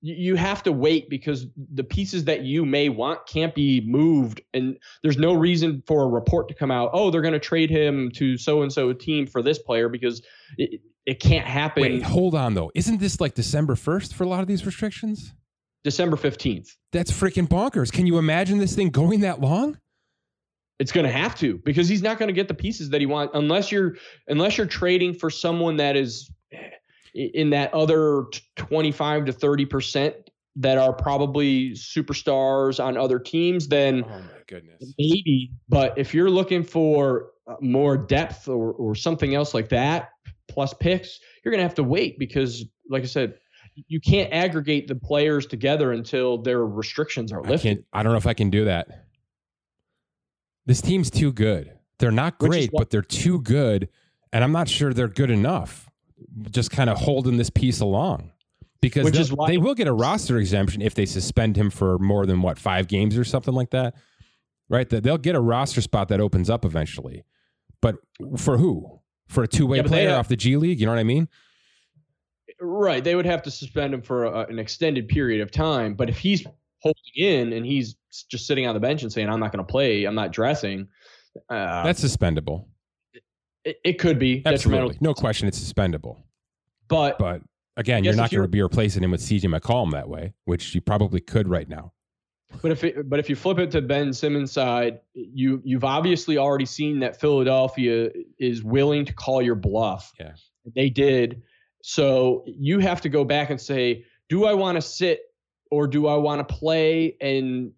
[0.00, 4.40] You you have to wait because the pieces that you may want can't be moved
[4.54, 7.70] and there's no reason for a report to come out oh they're going to trade
[7.70, 10.22] him to so and so team for this player because
[10.58, 12.70] it, it can't happen Wait, hold on though.
[12.74, 15.32] Isn't this like December 1st for a lot of these restrictions?
[15.84, 17.92] december 15th That's freaking bonkers.
[17.92, 19.78] Can you imagine this thing going that long?
[20.78, 23.06] it's going to have to because he's not going to get the pieces that he
[23.06, 23.94] wants unless you're
[24.28, 26.68] unless you're trading for someone that is eh,
[27.16, 28.24] in that other
[28.56, 30.14] 25 to 30 percent
[30.56, 34.94] that are probably superstars on other teams then Oh my goodness.
[34.98, 40.10] maybe but if you're looking for uh, more depth or, or something else like that
[40.48, 43.34] plus picks you're going to have to wait because like i said
[43.88, 48.12] you can't aggregate the players together until their restrictions are I lifted can't I don't
[48.12, 48.88] know if I can do that.
[50.64, 51.72] This team's too good.
[51.98, 53.88] They're not great, but they're too good,
[54.32, 55.85] and I'm not sure they're good enough.
[56.50, 58.32] Just kind of holding this piece along.
[58.80, 61.98] because Which is why- they will get a roster exemption if they suspend him for
[61.98, 63.94] more than what five games or something like that,
[64.68, 64.88] right?
[64.88, 67.24] That they'll get a roster spot that opens up eventually,
[67.80, 67.96] but
[68.36, 69.00] for who?
[69.28, 71.04] For a two way Yeah, player have- off the G League, you know what I
[71.04, 71.28] mean?
[72.60, 73.02] Right.
[73.02, 75.94] They would have to suspend him for a, an extended period of time.
[75.94, 76.46] But if he's
[76.80, 77.96] holding in and he's
[78.30, 80.88] just sitting on the bench and saying, I'm not going to play, I'm not dressing,
[81.50, 82.68] uh, That's suspendable.
[83.66, 84.42] It, it could be.
[84.46, 86.22] Absolutely, no question, it's suspendable.
[86.88, 87.42] But, But
[87.76, 90.80] again, you're not going to be replacing him with CJ McCollum that way, which you
[90.80, 91.92] probably could right now.
[92.62, 96.38] but if it, but if you flip it to Ben Simmons' side, you you've obviously
[96.38, 100.12] already seen that Philadelphia is willing to call your bluff.
[100.18, 100.32] Yeah.
[100.74, 101.42] They did.
[101.82, 105.20] So you have to go back and say, do I want to sit
[105.70, 107.72] or do I want to play and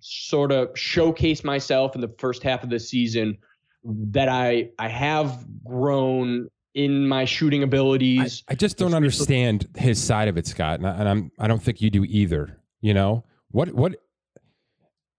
[0.00, 3.38] sort of showcase myself in the first half of the season
[3.84, 8.44] that I I have grown in my shooting abilities.
[8.48, 11.62] I just don't understand his side of it, Scott, and, I, and I'm I don't
[11.62, 12.60] think you do either.
[12.80, 13.72] You know what?
[13.72, 13.96] What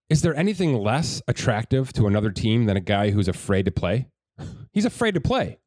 [0.08, 4.08] is there anything less attractive to another team than a guy who's afraid to play?
[4.72, 5.58] He's afraid to play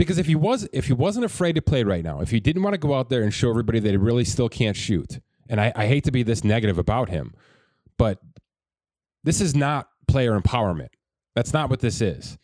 [0.00, 2.62] because if he was if he wasn't afraid to play right now, if he didn't
[2.62, 5.60] want to go out there and show everybody that he really still can't shoot, and
[5.60, 7.34] I, I hate to be this negative about him,
[7.98, 8.18] but
[9.24, 10.88] this is not player empowerment.
[11.34, 12.38] That's not what this is.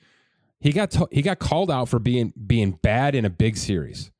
[0.61, 4.11] He got to, he got called out for being being bad in a big series.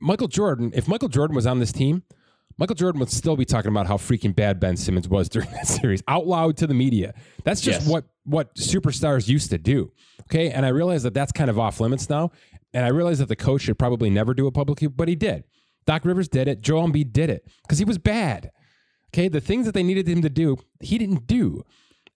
[0.00, 2.04] Michael Jordan, if Michael Jordan was on this team,
[2.58, 5.66] Michael Jordan would still be talking about how freaking bad Ben Simmons was during that
[5.66, 7.14] series out loud to the media.
[7.42, 7.88] That's just Yes.
[7.90, 9.92] what what superstars used to do.
[10.22, 12.30] Okay, and I realize that that's kind of off limits now,
[12.72, 15.44] and I realize that the coach should probably never do it publicly, but he did.
[15.86, 16.60] Doc Rivers did it.
[16.62, 18.50] Joel Embiid did it because he was bad.
[19.12, 21.64] Okay, the things that they needed him to do, he didn't do,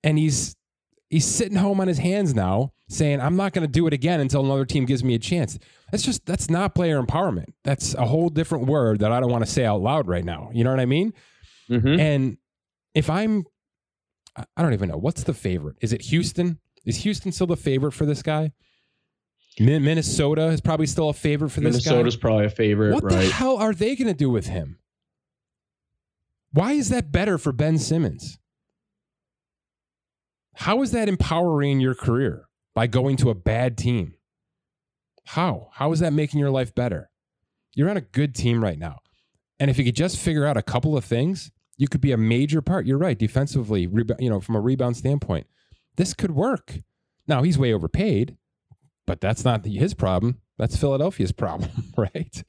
[0.03, 0.57] and he's
[1.11, 4.21] he's sitting home on his hands now, saying, "I'm not going to do it again
[4.21, 5.59] until another team gives me a chance."
[5.91, 7.47] That's just that's not player empowerment.
[7.65, 10.51] That's a whole different word that I don't want to say out loud right now.
[10.53, 11.13] You know what I mean?
[11.71, 11.99] Mhm.
[11.99, 12.37] And
[12.95, 13.45] if I'm,
[14.37, 15.77] I don't even know what's the favorite.
[15.81, 16.59] Is it Houston?
[16.85, 18.53] Is Houston still the favorite for this guy?
[19.61, 22.21] Min- Minnesota is probably still a favorite for this Minnesota's guy.
[22.21, 23.31] probably a favorite, What the right?
[23.31, 24.79] hell are they going to do with him?
[26.53, 28.39] Why is that better for Ben Simmons?
[30.59, 34.15] How is that empowering your career by going to a bad team?
[35.25, 35.69] How?
[35.75, 37.11] How is that making your life better?
[37.77, 38.99] You're on a good team right now.
[39.61, 42.17] And if you could just figure out a couple of things, you could be a
[42.17, 42.87] major part.
[42.87, 43.83] You're right, defensively,
[44.19, 45.47] you know, from a rebound standpoint.
[45.95, 46.81] This could work.
[47.29, 48.37] Now, he's way overpaid,
[49.07, 50.41] but that's not his problem.
[50.59, 52.43] That's Philadelphia's problem, right?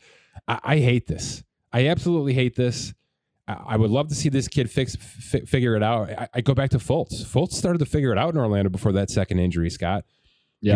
[0.47, 1.43] I, I hate this.
[1.71, 2.95] I absolutely hate this.
[3.67, 6.09] I, would love to see this kid fix fi- figure it out.
[6.09, 7.23] I, I go back to Fultz.
[7.23, 10.05] Fultz started to figure it out in Orlando before that second injury, Scott.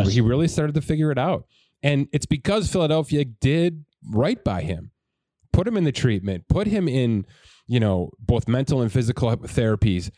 [0.03, 1.45] He- He, really started to figure it out.
[1.81, 4.91] And it's because Philadelphia did right by him.
[5.51, 7.25] Put him in the treatment, put him in,
[7.67, 10.09] you know, both mental and physical therapies.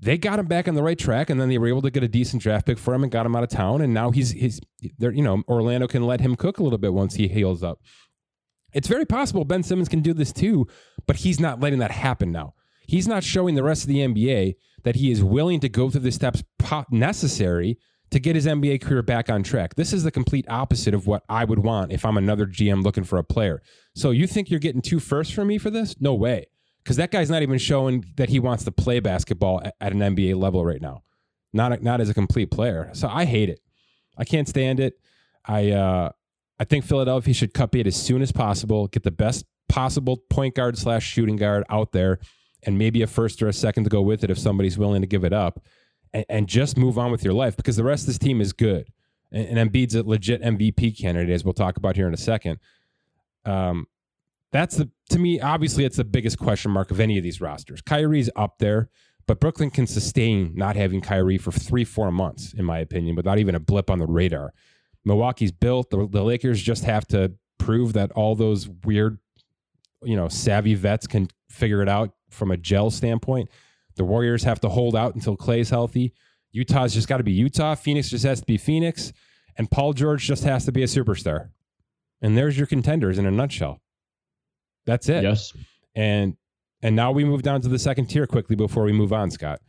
[0.00, 2.04] They got him back on the right track, and then they were able to get
[2.04, 3.80] a decent draft pick for him and got him out of town.
[3.80, 4.60] And now he's he's
[4.98, 7.80] there, you know, Orlando can let him cook a little bit once he heals up.
[8.72, 10.68] It's very possible Ben Simmons can do this too,
[11.08, 12.54] but he's not letting that happen now.
[12.86, 16.02] He's not showing the rest of the NBA that he is willing to go through
[16.02, 16.44] the steps
[16.90, 17.78] necessary
[18.10, 19.74] to get his NBA career back on track.
[19.74, 23.04] This is the complete opposite of what I would want if I'm another GM looking
[23.04, 23.62] for a player.
[23.94, 26.00] So you think you're getting two firsts from me for this?
[26.00, 26.46] No way.
[26.84, 30.36] Because that guy's not even showing that he wants to play basketball at, an NBA
[30.36, 31.02] level right now.
[31.52, 32.90] Not not as a complete player.
[32.92, 33.60] So I hate it.
[34.16, 34.94] I can't stand it.
[35.44, 36.12] I uh,
[36.58, 38.86] I think Philadelphia should cut bait as soon as possible.
[38.88, 42.18] Get the best possible point guard slash shooting guard out there,
[42.64, 45.06] and maybe a first or a second to go with it if somebody's willing to
[45.06, 45.60] give it up
[46.12, 48.52] and, and just move on with your life because the rest of this team is
[48.52, 48.88] good.
[49.30, 52.58] And, and Embiid's a legit MVP candidate, as we'll talk about here in a second.
[53.44, 53.86] Um,
[54.50, 57.80] that's the to me, obviously, it's the biggest question mark of any of these rosters.
[57.80, 58.90] Kyrie's up there,
[59.26, 63.38] but Brooklyn can sustain not having Kyrie for three, four months, in my opinion, without
[63.38, 64.52] even a blip on the radar.
[65.04, 65.90] Milwaukee's built.
[65.90, 69.18] The, the Lakers just have to prove that all those weird,
[70.02, 73.48] you know, savvy vets can figure it out from a gel standpoint.
[73.96, 76.12] The Warriors have to hold out until Klay's healthy.
[76.52, 77.74] Utah's just got to be Utah.
[77.74, 79.12] Phoenix just has to be Phoenix.
[79.56, 81.50] And Paul George just has to be a superstar.
[82.22, 83.80] And there's your contenders in a nutshell.
[84.86, 85.22] That's it.
[85.22, 85.52] Yes.
[85.94, 86.36] And
[86.80, 89.60] and now we move down to the second tier quickly before we move on, Scott.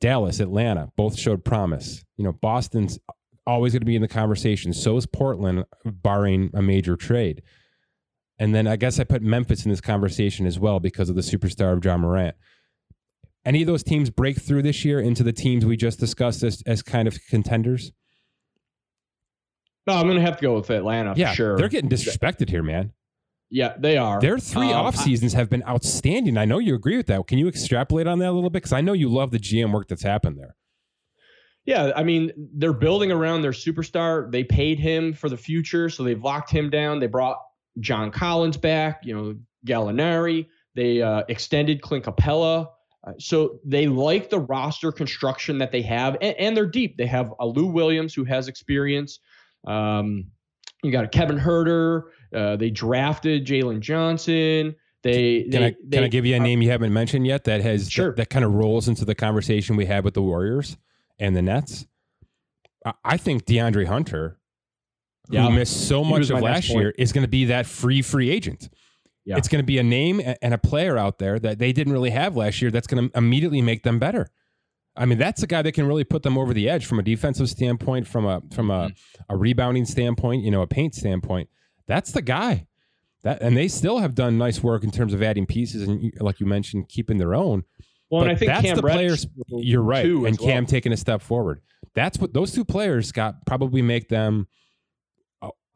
[0.00, 2.04] Dallas, Atlanta, both showed promise.
[2.16, 2.98] You know, Boston's
[3.44, 4.72] always going to be in the conversation.
[4.72, 7.42] So is Portland, barring a major trade.
[8.38, 11.22] And then I guess I put Memphis in this conversation as well because of the
[11.22, 12.36] superstar of Ja Morant.
[13.44, 16.62] Any of those teams break through this year into the teams we just discussed as,
[16.66, 17.92] as kind of contenders?
[19.86, 21.56] No, I'm going to have to go with Atlanta yeah, for sure.
[21.56, 22.92] they're getting disrespected here, man.
[23.50, 24.20] Yeah, they are.
[24.20, 26.36] Their three Um, off seasons have been outstanding.
[26.36, 27.26] I know you agree with that.
[27.26, 28.58] Can you extrapolate on that a little bit?
[28.58, 30.54] Because I know you love the GM work that's happened there.
[31.64, 34.30] Yeah, I mean, they're building around their superstar.
[34.30, 37.00] They paid him for the future, so they've locked him down.
[37.00, 37.38] They brought
[37.80, 39.36] John Collins back, you know,
[39.66, 40.46] Gallinari.
[40.74, 42.68] They uh, extended Clint Capela.
[43.06, 46.96] Uh, so they like the roster construction that they have, and, and they're deep.
[46.96, 49.20] They have a Lou Williams who has experience.
[49.66, 50.26] Um,
[50.82, 52.04] you got a Kevin Huerter.
[52.34, 54.74] Uh, they drafted Jalen Johnson.
[55.02, 57.60] They Can they, I they, I give you a name you haven't mentioned yet that
[57.62, 58.08] has Sure.
[58.08, 60.76] that, that kind of rolls into the conversation we had with the Warriors
[61.18, 61.86] and the Nets?
[62.84, 64.37] I, I think DeAndre Hunter,
[65.30, 65.42] Yeah.
[65.46, 68.68] who missed so much of last year, is going to be that free free agent.
[69.24, 69.36] Yeah.
[69.36, 72.10] It's going to be a name and a player out there that they didn't really
[72.10, 72.70] have last year.
[72.70, 74.30] That's going to immediately make them better.
[74.96, 77.02] I mean, that's a guy that can really put them over the edge from a
[77.02, 79.34] defensive standpoint, from a from a, Mm-hmm.
[79.34, 81.48] a rebounding standpoint, you know, a paint standpoint.
[81.86, 82.66] That's the guy.
[83.22, 86.40] That and they still have done nice work in terms of adding pieces and like
[86.40, 87.64] you mentioned, keeping their own.
[88.10, 89.26] well, and I think that's Cam the Reddish players-
[89.66, 90.48] You're right, and as well.
[90.48, 91.60] Cam taking a step forward.
[91.94, 94.46] That's what those two players, Scott, probably make them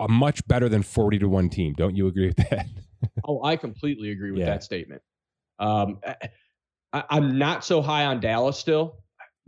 [0.05, 1.75] a, much better than forty to one team.
[1.77, 2.67] Don't you agree with that?
[3.25, 4.47] Oh, I completely agree with Yeah.
[4.47, 5.03] that statement.
[5.59, 5.99] Um,
[6.93, 8.99] I, I'm not so high on Dallas still.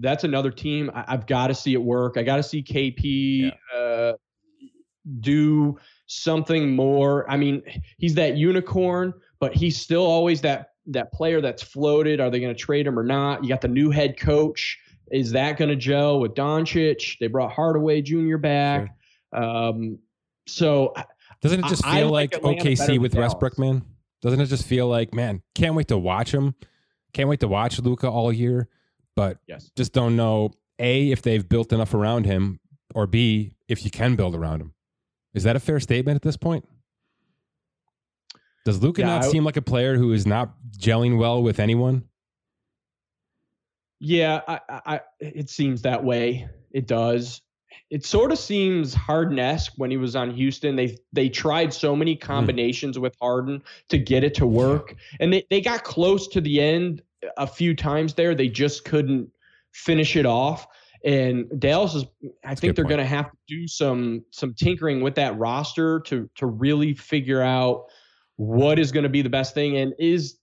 [0.01, 0.91] That's another team.
[0.93, 2.17] I, I've got to see it work.
[2.17, 4.15] I got to see KP uh,
[5.21, 7.31] do something more.
[7.31, 7.63] I mean,
[7.99, 12.21] he's that unicorn, but he's still always that that player that's floated.
[12.21, 13.43] Are they going to trade him or not?
[13.45, 14.79] You got the new head coach.
[15.13, 17.19] Is that going to gel with Doncic?
[17.21, 18.37] They brought Hardaway Jr.
[18.37, 18.89] back.
[19.33, 19.99] Um,
[20.47, 20.93] so
[21.41, 23.15] Doesn't it just feel like like, OKC with.
[23.15, 23.85] Westbrook, man?
[24.23, 26.55] Doesn't it just feel like, man, can't wait to watch him.
[27.13, 28.69] Can't wait to watch Luka all year,
[29.15, 29.71] but yes.
[29.77, 32.59] just don't know a if they've built enough around him,
[32.95, 34.73] or b if you can build around him.
[35.35, 36.67] Is that a fair statement at this point?
[38.65, 41.61] Does Luka Yeah, not I- seem like a player who is not gelling well with
[41.61, 42.05] anyone?
[44.01, 46.49] Yeah, I, I- it seems that way.
[46.73, 47.41] It does.
[47.91, 50.77] It sort of seems Harden-esque when he was on Houston.
[50.77, 52.21] They they tried so many hmm.
[52.21, 56.61] combinations with Harden to get it to work, and they, they got close to the
[56.61, 57.03] end
[57.37, 58.35] a few times there.
[58.35, 59.31] They just couldn't
[59.73, 60.67] finish it off.
[61.05, 62.05] And Dallas is,
[62.45, 66.01] I a think they're going to have to do some some tinkering with that roster
[66.01, 67.87] to to really figure out
[68.37, 70.39] what is going to be the best thing and is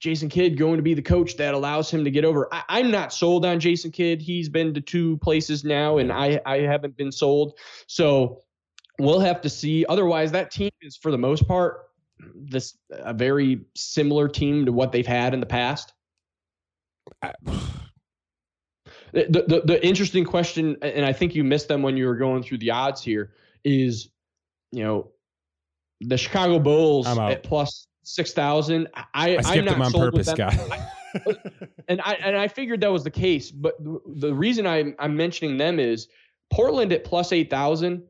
[0.00, 2.48] Jason Kidd going to be the coach that allows him to get over.
[2.52, 4.20] I, I'm not sold on Jason Kidd.
[4.20, 7.58] He's been to two places now, and I, I haven't been sold.
[7.86, 8.42] So
[8.98, 9.86] we'll have to see.
[9.88, 11.82] Otherwise, that team is for the most part
[12.34, 15.92] this a very similar team to what they've had in the past.
[17.22, 17.32] I-
[19.12, 22.42] The, the, the interesting question, and I think you missed them when you were going
[22.42, 23.32] through the odds here,
[23.64, 24.10] is
[24.72, 25.10] you know
[26.02, 28.88] the Chicago Bulls at plus six thousand.
[28.94, 30.36] I, I I'm skipped not him on purpose, them.
[30.36, 30.80] Scott.
[31.88, 33.50] and I and I figured that was the case.
[33.50, 36.08] But the, the reason I'm I'm mentioning them is
[36.52, 38.02] Portland at plus eight thousand.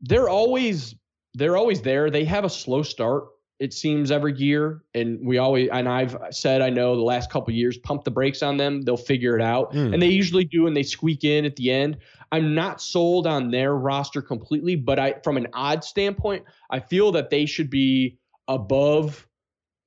[0.00, 0.94] They're always
[1.34, 2.10] they're always there.
[2.10, 3.24] They have a slow start.
[3.58, 7.52] It seems every year, and we always and I've said I know the last couple
[7.52, 8.80] years pump the brakes on them.
[8.82, 9.92] They'll figure it out, Mm.
[9.92, 11.98] and they usually do, and they squeak in at the end.
[12.32, 17.12] I'm not sold on their roster completely, but I from an odd standpoint, I feel
[17.12, 18.16] that they should be
[18.54, 19.26] above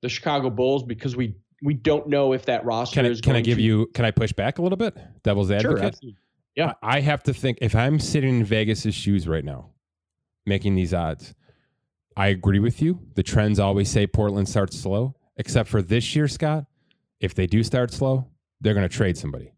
[0.02, 3.20] the Chicago Bulls because we we don't know if that roster Can I, is.
[3.20, 3.86] can I give to, you?
[3.94, 4.96] Can I push back a little bit?
[5.22, 5.84] Devil's Sure, advocate.
[5.84, 6.18] absolutely.
[6.56, 6.72] Yeah.
[6.82, 9.70] I I have to think if I'm sitting in Vegas's shoes right now,
[10.46, 11.34] making these odds.
[12.16, 13.00] I agree with you.
[13.14, 16.66] The trends always say Portland starts slow, except for this year, Scott.
[17.18, 18.28] If they do start slow,
[18.60, 19.52] they're going to trade somebody.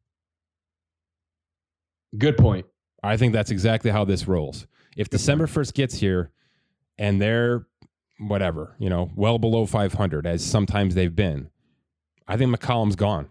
[2.17, 2.65] Good point.
[3.03, 4.67] I think that's exactly how this rolls.
[4.97, 6.31] If December 1st gets here
[6.97, 7.67] and they're
[8.19, 11.51] whatever, you know, well below 500, as sometimes they've been,
[12.27, 13.29] I think McCollum's gone.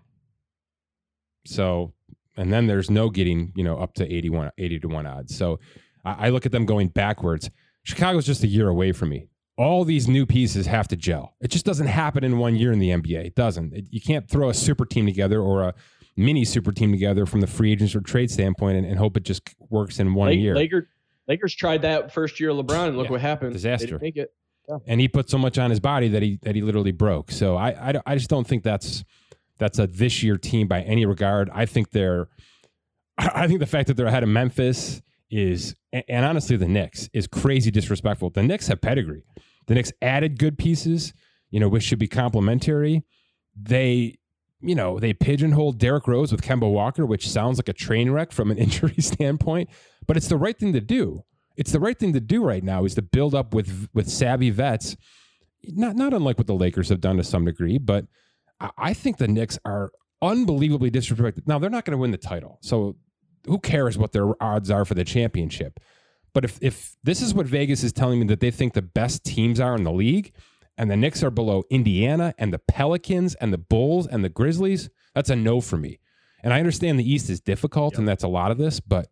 [1.45, 1.93] So,
[2.38, 5.36] and then there's no getting, you know, up to 81, 80 to 1 odds.
[5.38, 5.60] So
[6.04, 7.49] I, I look at them going backwards.
[7.84, 9.28] Chicago's just a year away from me.
[9.57, 11.36] All these new pieces have to gel.
[11.39, 13.26] It just doesn't happen in one year in the NBA.
[13.26, 13.74] It doesn't.
[13.74, 15.74] It- you can't throw a super team together or a
[16.18, 19.24] mini super team together from the free agents or trade standpoint and, and hope it
[19.24, 20.55] just works in one Lake- year.
[20.55, 20.86] Lakers,
[21.28, 23.53] Lakers tried that first year of LeBron, and look Yeah, what happened.
[23.53, 23.97] disaster.
[23.99, 24.34] Make it.
[24.88, 27.32] And he put so much on his body that he that he literally broke.
[27.32, 29.03] So I I, I just don't think that's
[29.57, 31.49] that's a this year team by any regard.
[31.53, 32.28] I think they're
[33.18, 37.28] I think the fact that they're ahead of Memphis is and, honestly the Knicks is
[37.28, 38.30] crazy disrespectful.
[38.30, 39.24] The Knicks have pedigree.
[39.68, 41.13] The Knicks added good pieces,
[41.49, 43.03] you know, which should be complementary.
[43.55, 44.18] They
[44.61, 48.32] you know, they pigeonholed Derrick Rose with Kemba Walker, which sounds like a train wreck
[48.32, 49.70] from an injury standpoint,
[50.07, 51.24] but it's the right thing to do.
[51.58, 54.49] It's the right thing to do right now is to build up with with savvy
[54.49, 54.95] vets
[55.74, 58.06] not not unlike what the Lakers have done to some degree, but
[58.60, 59.91] I, I think the Knicks are
[60.22, 61.47] unbelievably disrespected.
[61.47, 62.95] Now they're not going to win the title, so
[63.45, 65.80] who cares what their odds are for the championship?
[66.34, 69.24] But if if this is what Vegas is telling me that they think the best
[69.24, 70.34] teams are in the league,
[70.78, 74.89] and the Knicks are below Indiana and the Pelicans and the Bulls and the Grizzlies,
[75.14, 75.99] that's a no for me.
[76.43, 77.99] And I understand the East is difficult, yep.
[77.99, 79.08] and that's a lot of this, but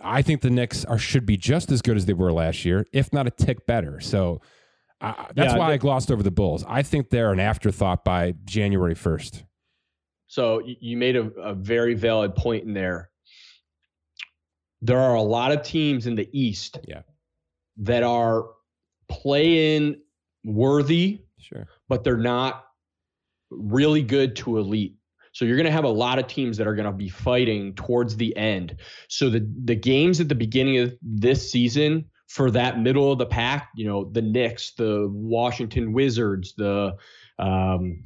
[0.00, 2.86] I think the Knicks are should be just as good as they were last year,
[2.92, 4.00] if not a tick better.
[4.00, 4.40] So
[5.00, 6.64] that's yeah, why they, I glossed over the Bulls.
[6.66, 9.44] I think they're an afterthought by January first.
[10.26, 13.10] So you made a, a very valid point in there.
[14.82, 17.02] There are a lot of teams in the East yeah.
[17.78, 18.46] that are
[19.08, 20.00] playing
[20.44, 22.64] worthy, sure, but they're not
[23.50, 24.96] really good to elite.
[25.36, 27.74] So you're going to have a lot of teams that are going to be fighting
[27.74, 28.76] towards the end.
[29.08, 33.26] So the the games at the beginning of this season for that middle of the
[33.26, 36.96] pack, you know, the Knicks, the Washington Wizards, the
[37.38, 38.02] um,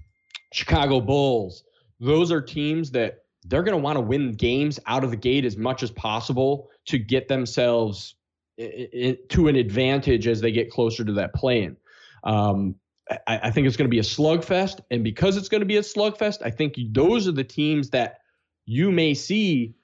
[0.53, 1.63] Chicago Bulls,
[2.01, 5.45] those are teams that they're going to want to win games out of the gate
[5.45, 8.17] as much as possible to get themselves
[8.59, 11.77] to an advantage as they get closer to that play-in.
[12.25, 12.75] Um,
[13.11, 14.81] I, I think it's going to be a slugfest.
[14.91, 18.21] And because it's going to be a slugfest, I think those are the teams that
[18.67, 19.75] you may see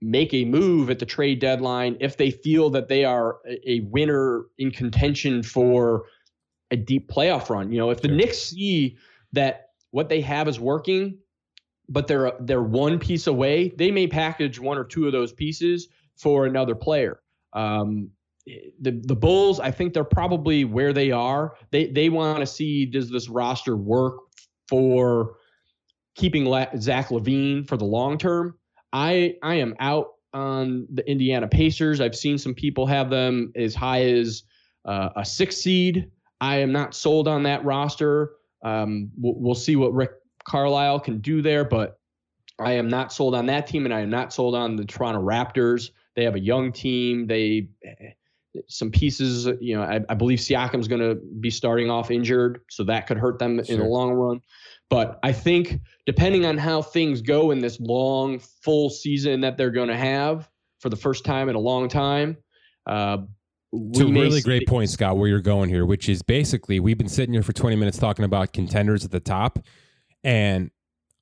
[0.00, 4.46] make a move at the trade deadline if they feel that they are a winner
[4.58, 6.06] in contention for
[6.72, 7.70] a deep playoff run.
[7.70, 8.16] You know, if the sure.
[8.16, 8.96] Knicks see
[9.32, 11.18] that what they have is working,
[11.88, 15.88] but they're they're one piece away, they may package one or two of those pieces
[16.16, 17.20] for another player.
[17.52, 18.10] Um,
[18.46, 21.54] the the Bulls, I think they're probably where they are.
[21.70, 24.16] They they want to see does this roster work
[24.68, 25.36] for
[26.14, 28.58] keeping La- Zach LaVine for the long term.
[28.92, 32.00] I I am out on the Indiana Pacers.
[32.00, 34.44] I've seen some people have them as high as
[34.84, 36.10] uh, a six seed.
[36.40, 38.32] I am not sold on that roster.
[38.64, 40.10] Um, we'll, we'll see what Rick
[40.44, 41.98] Carlisle can do there, but
[42.58, 45.20] I am not sold on that team, and I am not sold on the Toronto
[45.20, 45.90] Raptors.
[46.16, 47.26] They have a young team.
[47.26, 47.68] They
[48.68, 49.48] some pieces.
[49.60, 53.18] You know, I, I believe Siakam's going to be starting off injured, so that could
[53.18, 53.74] hurt them sure.
[53.74, 54.40] in the long run.
[54.90, 59.70] But I think depending on how things go in this long, full season that they're
[59.70, 60.48] going to have
[60.82, 62.36] for the first time in a long time.
[62.86, 63.18] Uh,
[63.72, 67.08] it's a really great point, Scott, where you're going here, which is basically we've been
[67.08, 69.60] sitting here for 20 minutes talking about contenders at the top.
[70.22, 70.70] And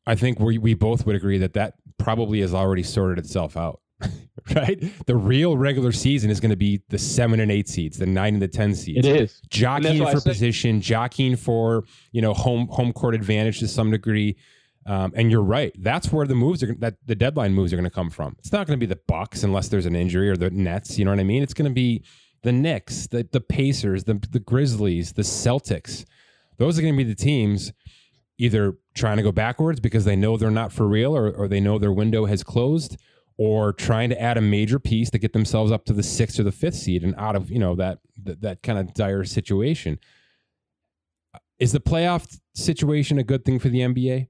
[0.07, 3.81] I think we, we both would agree that that probably has already sorted itself out.
[4.55, 4.83] right?
[5.07, 8.35] The real regular season is going to be the seven and eight seeds, the nine
[8.35, 9.07] and the ten seeds.
[9.07, 13.91] It is jockeying for position, jockeying for you know home home court advantage to some
[13.91, 14.37] degree.
[14.87, 15.73] Um, and you're right.
[15.79, 18.35] That's where the moves are that the deadline moves are going to come from.
[18.39, 20.99] It's not going to be the Bucks unless there's an injury or the Nets.
[20.99, 21.43] You know what I mean?
[21.43, 22.03] It's going to be
[22.43, 26.05] the Knicks, the the Pacers, the the Grizzlies, the Celtics.
[26.57, 27.73] Those are going to be the teams
[28.39, 31.61] either trying to go backwards because they know they're not for real or, or they
[31.61, 32.97] know their window has closed
[33.41, 36.43] or trying to add a major piece to get themselves up to the sixth or
[36.43, 39.99] the fifth seed and out of you know that that, that kind of dire situation.
[41.59, 44.29] Is the playoff situation a good thing for the NBA?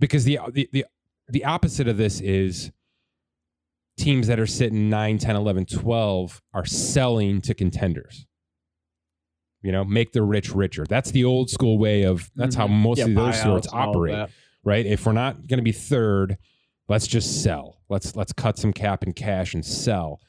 [0.00, 0.84] Because the the the,
[1.28, 2.72] the opposite of this is
[3.96, 8.26] teams that are sitting 9, 10, 11, 12 are selling to contenders.
[9.62, 10.84] You know, make the rich richer.
[10.88, 12.62] That's the old school way of that's mm-hmm.
[12.62, 14.28] how most yeah, of those sorts operate.
[14.64, 14.86] Right?
[14.86, 16.36] If we're not going to be third,
[16.90, 17.80] let's just sell.
[17.88, 20.20] Let's let's cut some cap and cash and sell.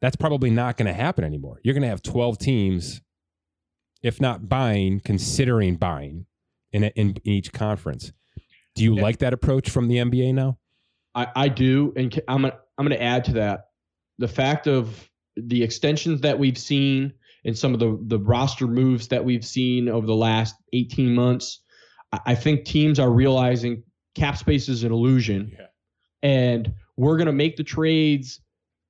[0.00, 1.60] That's probably not going to happen anymore.
[1.62, 3.02] You're going to have 12 teams
[4.02, 6.26] if not buying, considering buying
[6.72, 8.12] in, in, in each conference.
[8.74, 9.02] Do you yeah.
[9.02, 10.58] like that approach from the NBA now?
[11.14, 13.64] I, I do, and I'm gonna, I'm going to add to that
[14.18, 17.12] the fact of the extensions that we've seen
[17.44, 21.60] and some of the the roster moves that we've seen over the last 18 months.
[22.24, 23.82] I think teams are realizing
[24.18, 25.52] cap space is an illusion.
[25.58, 25.66] Yeah.
[26.22, 28.40] And we're going to make the trades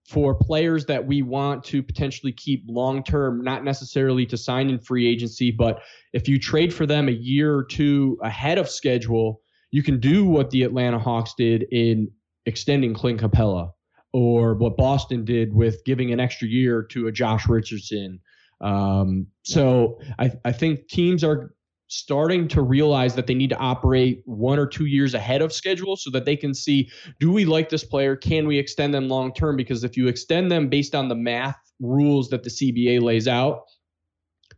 [0.08, 4.78] for players that we want to potentially keep long term, not necessarily to sign in
[4.78, 5.82] free agency, but
[6.14, 10.24] if you trade for them a year or two ahead of schedule, you can do
[10.24, 12.10] what the Atlanta Hawks did in
[12.46, 13.70] extending Clint Capela
[14.14, 18.18] or what Boston did with giving an extra year to a Josh Richardson.
[18.62, 21.52] Um, so I, I think teams are
[21.88, 25.96] starting to realize that they need to operate one or two years ahead of schedule
[25.96, 28.14] so that they can see do we like this player?
[28.14, 29.56] Can we extend them long term?
[29.56, 33.64] Because if you extend them based on the math rules that the CBA lays out,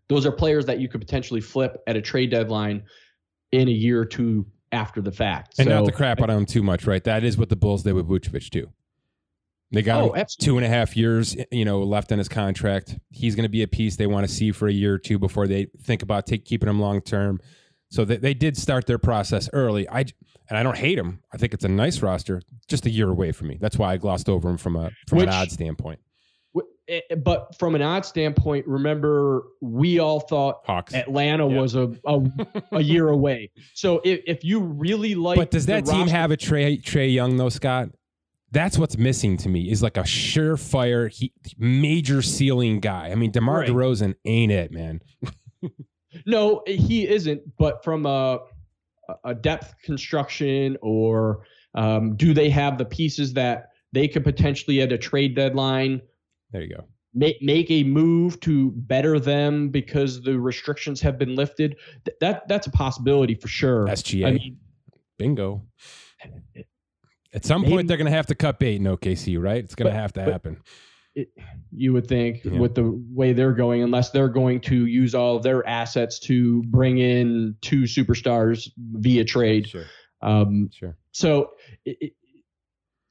[0.08, 2.82] those are players that you could potentially flip at a trade deadline
[3.52, 5.54] in a year or two after the fact.
[5.58, 7.02] And so, not to crap on them too much, right?
[7.04, 8.70] That is what the Bulls did with Vucevic too.
[9.72, 12.98] They got Oh, two and a half years, you know, left on his contract.
[13.10, 15.18] He's going to be a piece they want to see for a year or two
[15.18, 17.38] before they think about take, keeping him long term.
[17.90, 19.88] So they, they did start their process early.
[19.88, 20.04] I
[20.48, 21.20] and I don't hate him.
[21.32, 22.42] I think it's a nice roster.
[22.68, 23.58] Just a year away from me.
[23.60, 26.00] That's why I glossed over him from a from Which- an odd standpoint.
[26.52, 30.94] W- eh, But from an odd standpoint, remember we all thought Hawks.
[30.94, 31.60] Atlanta Yeah.
[31.60, 32.20] was a, a
[32.72, 33.52] a year away.
[33.74, 37.36] So if, if you really like, But does that team have a Trae Trae Young
[37.36, 37.90] though, Scott?
[38.52, 43.10] That's what's missing to me is like a surefire, he, major ceiling guy.
[43.10, 43.68] I mean, DeMar Right.
[43.70, 45.00] DeRozan ain't it, man.
[46.26, 47.40] No, he isn't.
[47.56, 48.40] But from a
[49.24, 51.44] a depth construction, or
[51.74, 56.00] um, do they have the pieces that they could potentially at a trade deadline
[56.50, 56.84] There you go.
[57.14, 61.76] make make a move to better them because the restrictions have been lifted?
[62.04, 63.86] Th- that that's a possibility for sure.
[63.86, 64.26] SGA.
[64.26, 64.56] I mean,
[65.16, 65.62] Bingo.
[67.32, 69.62] At some Maybe- point, they're going to have to cut bait in OKC, right?
[69.62, 70.58] It's going to have to happen.
[71.72, 72.58] you would think Yeah.
[72.58, 76.62] with the way they're going, unless they're going to use all of their assets to
[76.64, 79.68] bring in two superstars via trade.
[79.68, 79.84] Sure,
[80.22, 80.96] Um, sure.
[81.12, 81.50] so
[81.84, 82.12] it, it,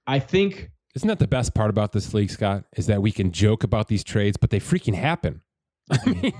[0.07, 2.63] I think Isn't that the best part about this league, Scott?
[2.78, 5.41] Is that we can joke about these trades, but they freaking happen.
[5.91, 6.34] I mean,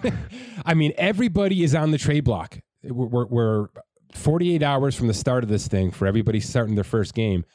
[0.66, 2.60] I mean everybody is on the trade block.
[2.84, 3.68] We're, we're, we're
[4.14, 7.46] 48 hours from the start of this thing for everybody starting their first game.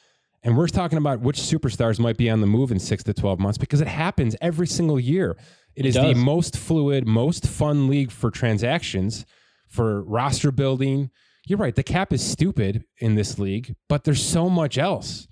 [0.44, 3.40] And we're talking about which superstars might be on the move in six to 12
[3.40, 5.36] months because it happens every single year.
[5.74, 9.24] It is the most fluid, most fun league for transactions,
[9.68, 11.10] for roster building.
[11.46, 11.74] You're right.
[11.74, 15.26] The cap is stupid in this league, but there's so much else.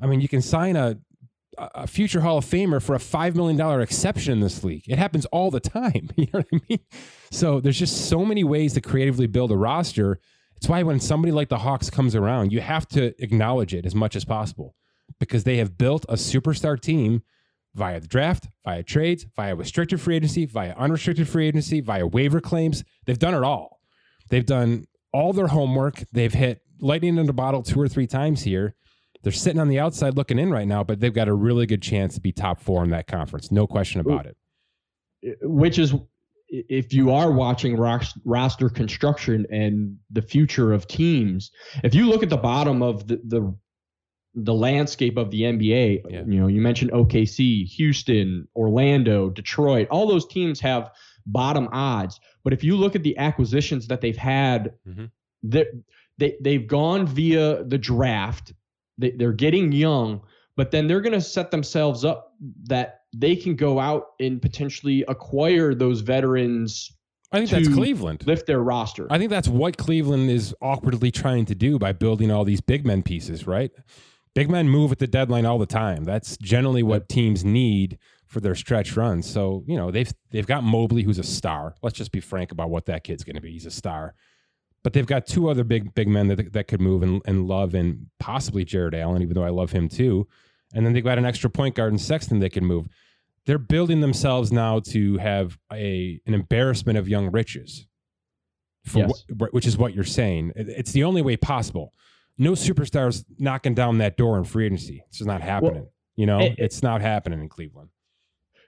[0.00, 0.98] I mean, you can sign a
[1.58, 4.84] a future Hall of Famer for a five million dollar exception in this league.
[4.88, 6.08] It happens all the time.
[6.16, 6.78] You know what I mean?
[7.30, 10.20] So there's just so many ways to creatively build a roster.
[10.62, 13.96] It's why when somebody like the Hawks comes around, you have to acknowledge it as
[13.96, 14.76] much as possible
[15.18, 17.24] because they have built a superstar team
[17.74, 22.40] via the draft, via trades, via restricted free agency, via unrestricted free agency, via waiver
[22.40, 22.84] claims.
[23.06, 23.80] They've done it all.
[24.28, 26.04] They've done all their homework.
[26.12, 28.76] They've hit lightning in a bottle two or three times here.
[29.24, 31.82] They're sitting on the outside looking in right now, but they've got a really good
[31.82, 33.50] chance to be top four in that conference.
[33.50, 34.36] No question about it.
[35.42, 35.92] which is
[36.54, 41.50] if you are watching ros- roster construction and the future of teams,
[41.82, 43.56] if you look at the bottom of the the,
[44.34, 46.22] the landscape of the NBA, Yeah.
[46.26, 50.90] you know, you mentioned OKC, Houston, Orlando, Detroit, all those teams have
[51.26, 52.18] bottom odds.
[52.44, 55.10] But if you look at the acquisitions that they've had, Mhm.
[55.42, 55.66] they
[56.18, 58.52] they they've gone via the draft.
[58.98, 60.20] They, they're getting young,
[60.56, 62.34] but then they're going to set themselves up
[62.64, 66.92] that they can go out and potentially acquire those veterans,
[67.30, 68.26] I think that's Cleveland.
[68.26, 69.06] lift their roster.
[69.10, 72.84] I think that's what Cleveland is awkwardly trying to do by building all these big
[72.86, 73.70] men pieces, right?
[74.34, 76.04] Big men move at the deadline all the time.
[76.04, 79.30] That's generally what teams need for their stretch runs.
[79.30, 81.74] So, you know, they've they've got Mobley who's a star.
[81.82, 83.52] Let's just be frank about what that kid's going to be.
[83.52, 84.14] He's a star.
[84.82, 87.74] But they've got two other big big men that that could move and, and love
[87.74, 90.26] and possibly Jarrett Allen, even though I love him too.
[90.72, 92.88] And then they've got an extra point guard in Sexton they can move.
[93.46, 97.86] They're building themselves now to have a an embarrassment of young riches
[98.84, 99.24] for Yes.
[99.28, 100.52] wh- which is what you're saying.
[100.56, 101.92] It's the only way possible.
[102.38, 105.02] No superstars knocking down that door in free agency.
[105.08, 105.86] It's just not happening.
[106.14, 107.88] you know, it- it's not happening in Cleveland.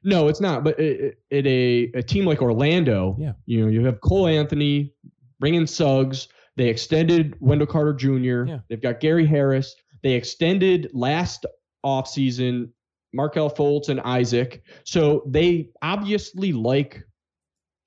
[0.02, 0.64] No, it's not.
[0.64, 3.32] But it, it, a a team like Orlando, Yeah.
[3.46, 4.92] you know, you have Cole Anthony,
[5.40, 6.28] bring in Suggs.
[6.56, 8.44] They extended Wendell Carter Jr.
[8.46, 8.58] Yeah.
[8.68, 9.74] They've got Gary Harris.
[10.02, 11.44] They extended last
[11.84, 12.70] offseason
[13.12, 14.62] Markelle Fultz and Isaac.
[14.84, 17.02] So they obviously like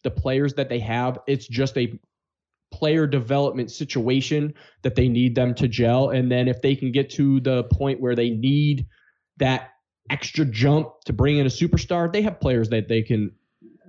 [0.03, 1.19] the players that they have.
[1.27, 1.99] It's just a
[2.71, 6.09] player development situation that they need them to gel.
[6.09, 8.85] And then if they can get to the point where they need
[9.37, 9.71] that
[10.09, 13.31] extra jump to bring in a superstar, they have players that they can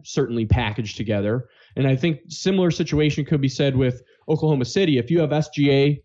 [0.04, 1.48] certainly package together.
[1.76, 4.98] And I think similar situation could be said with Oklahoma City.
[4.98, 6.02] If you have SGA,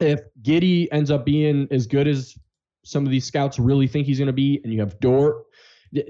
[0.00, 2.36] if Giddey ends up being as good as
[2.84, 5.44] some of these scouts really think he's going to be, and you have Dort,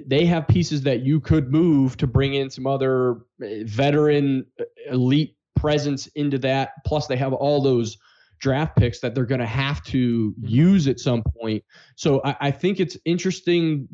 [0.07, 4.65] they have pieces that you could move to bring in some other uh, veteran uh,
[4.91, 6.73] elite presence into that.
[6.87, 7.99] Plus, they have all those
[8.41, 11.63] draft picks that they're going to have to use at some point.
[11.97, 13.89] So I, I think it's interesting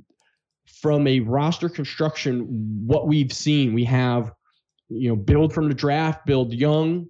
[0.80, 2.46] from a roster construction
[2.86, 3.74] what we've seen.
[3.74, 4.32] We have
[4.88, 7.08] you know build from the draft, build young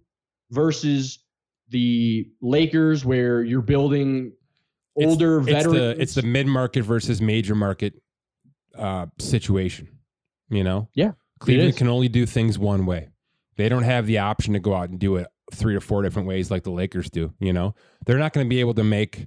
[0.51, 1.21] versus
[1.69, 4.33] the Lakers where you're building
[5.07, 5.79] older it's veterans.
[5.79, 7.95] the it's the mid market versus major market
[8.77, 9.89] uh, situation.
[10.49, 13.09] You know, Yeah, Cleveland can only do things one way.
[13.57, 16.27] They don't have the option to go out and do it three or four different
[16.27, 17.33] ways like the Lakers do.
[17.39, 17.75] You know,
[18.07, 19.27] they're not going to be able to make,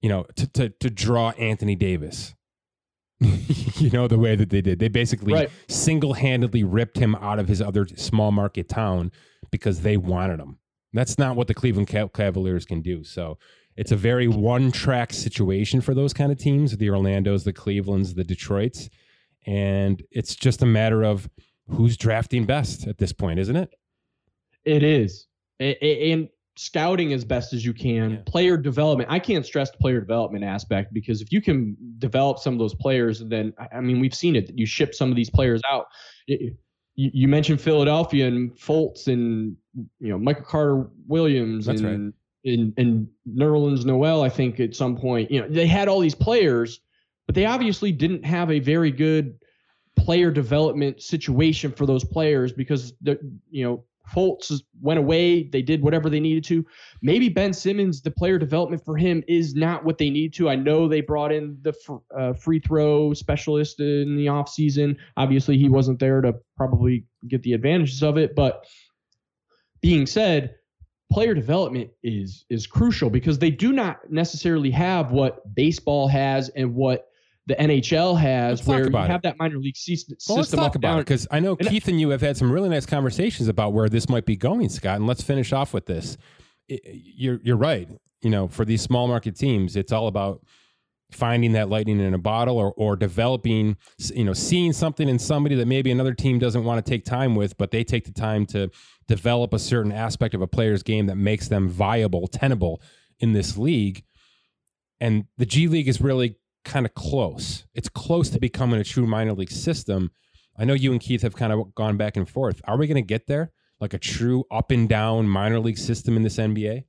[0.00, 2.34] you know, to to to draw Anthony Davis.
[3.20, 4.78] you know the way that they did.
[4.78, 5.50] They basically Right.
[5.68, 9.10] single-handedly ripped him out of his other small market town
[9.50, 10.58] because they wanted him.
[10.92, 13.02] That's not what the Cleveland Cavaliers can do.
[13.02, 13.38] So
[13.78, 18.24] it's a very one-track situation for those kind of teams, the Orlando's, the Clevelands, the
[18.24, 18.90] Detroits,
[19.46, 21.28] and it's just a matter of
[21.68, 23.70] who's drafting best at this point, isn't it?
[24.64, 25.26] It is.
[25.60, 28.16] And scouting as best as you can, Yeah.
[28.26, 29.08] player development.
[29.10, 32.74] I can't stress the player development aspect because if you can develop some of those
[32.74, 34.50] players, then I mean we've seen it.
[34.56, 35.86] You ship some of these players out.
[36.26, 36.56] It-
[36.96, 39.56] you, you mentioned Philadelphia and Fultz and
[40.00, 42.12] you know Michael Carter Williams That's and
[42.48, 44.22] and and Nerlens Noel.
[44.22, 46.80] I think at some point you know they had all these players,
[47.26, 49.38] but they obviously didn't have a very good
[49.96, 53.18] player development situation for those players because the
[53.50, 53.84] you know
[54.14, 55.44] Fultz went away.
[55.44, 56.64] They did whatever they needed to.
[57.02, 60.48] Maybe Ben Simmons, the player development for him is not what they need to.
[60.48, 64.96] I know they brought in the fr- uh, free throw specialist in the offseason.
[65.16, 68.34] Obviously, he wasn't there to probably get the advantages of it.
[68.34, 68.66] But
[69.80, 70.54] being said,
[71.10, 76.74] player development is is crucial because they do not necessarily have what baseball has and
[76.74, 77.08] what
[77.46, 79.10] the NHL has, Let's where you it.
[79.10, 80.18] have that minor league system.
[80.28, 82.52] Well, let's talk about it because I know And Keith and you have had some
[82.52, 84.96] really nice conversations about where this might be going, Scott.
[84.96, 86.18] And let's finish off with this.
[86.68, 87.88] You're you're right.
[88.20, 90.42] You know, for these small market teams, it's all about
[91.10, 93.76] finding that lightning in a bottle or or developing.
[94.14, 97.34] You know, seeing something in somebody that maybe another team doesn't want to take time
[97.34, 98.70] with, but they take the time to
[99.06, 102.82] develop a certain aspect of a player's game that makes them viable, tenable
[103.20, 104.04] in this league.
[105.00, 107.64] And the G League is really kind of close.
[107.74, 110.10] It's close to becoming a true minor league system.
[110.58, 112.60] I know you and Keith have kind of gone back and forth.
[112.64, 113.52] Are we going to get there?
[113.80, 116.84] Like a true up and down minor league system in this NBA?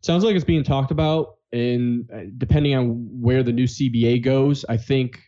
[0.00, 4.64] sounds like it's being talked about and uh, depending on where the new cba goes
[4.68, 5.18] i think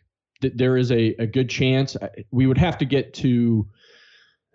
[0.41, 3.67] that there is a, a good chance uh, we would have to get to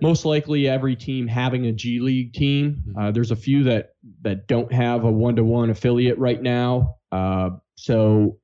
[0.01, 3.89] most likely every team having a g league team uh, there's a few that
[4.21, 8.37] that don't have a one-to-one affiliate right now uh, so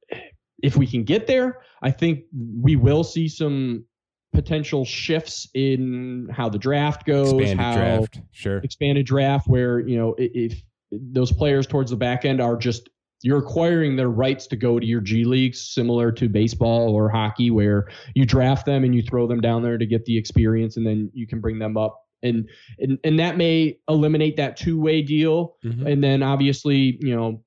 [0.61, 2.23] if we can get there i think
[2.61, 3.85] we will see some
[4.33, 8.21] potential shifts in how the draft goes Expanded how draft.
[8.31, 8.57] Sure.
[8.63, 10.61] expanded draft where you know i- if
[10.91, 12.89] those players towards the back end are just
[13.23, 17.49] you're acquiring their rights to go to your G leagues, similar to baseball or hockey,
[17.51, 20.85] where you draft them and you throw them down there to get the experience, and
[20.85, 22.47] then you can bring them up, and
[22.79, 25.85] and and that may eliminate that two way deal, Mhm.
[25.91, 27.43] and then obviously you know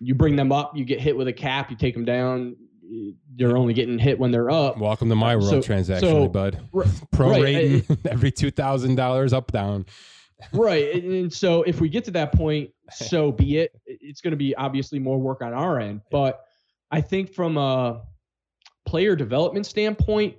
[0.00, 2.56] you bring them up, you get hit with a cap, you take them down,
[3.36, 4.78] they're only getting hit when they're up.
[4.78, 6.58] Welcome to my world So- transaction, so- bud.
[6.74, 9.86] R- Pro right, rating every two thousand dollars up down.
[10.52, 14.30] right and, and so if we get to that point so be it it's going
[14.32, 16.44] to be obviously more work on our end but
[16.90, 18.02] i think from a
[18.86, 20.36] player development standpoint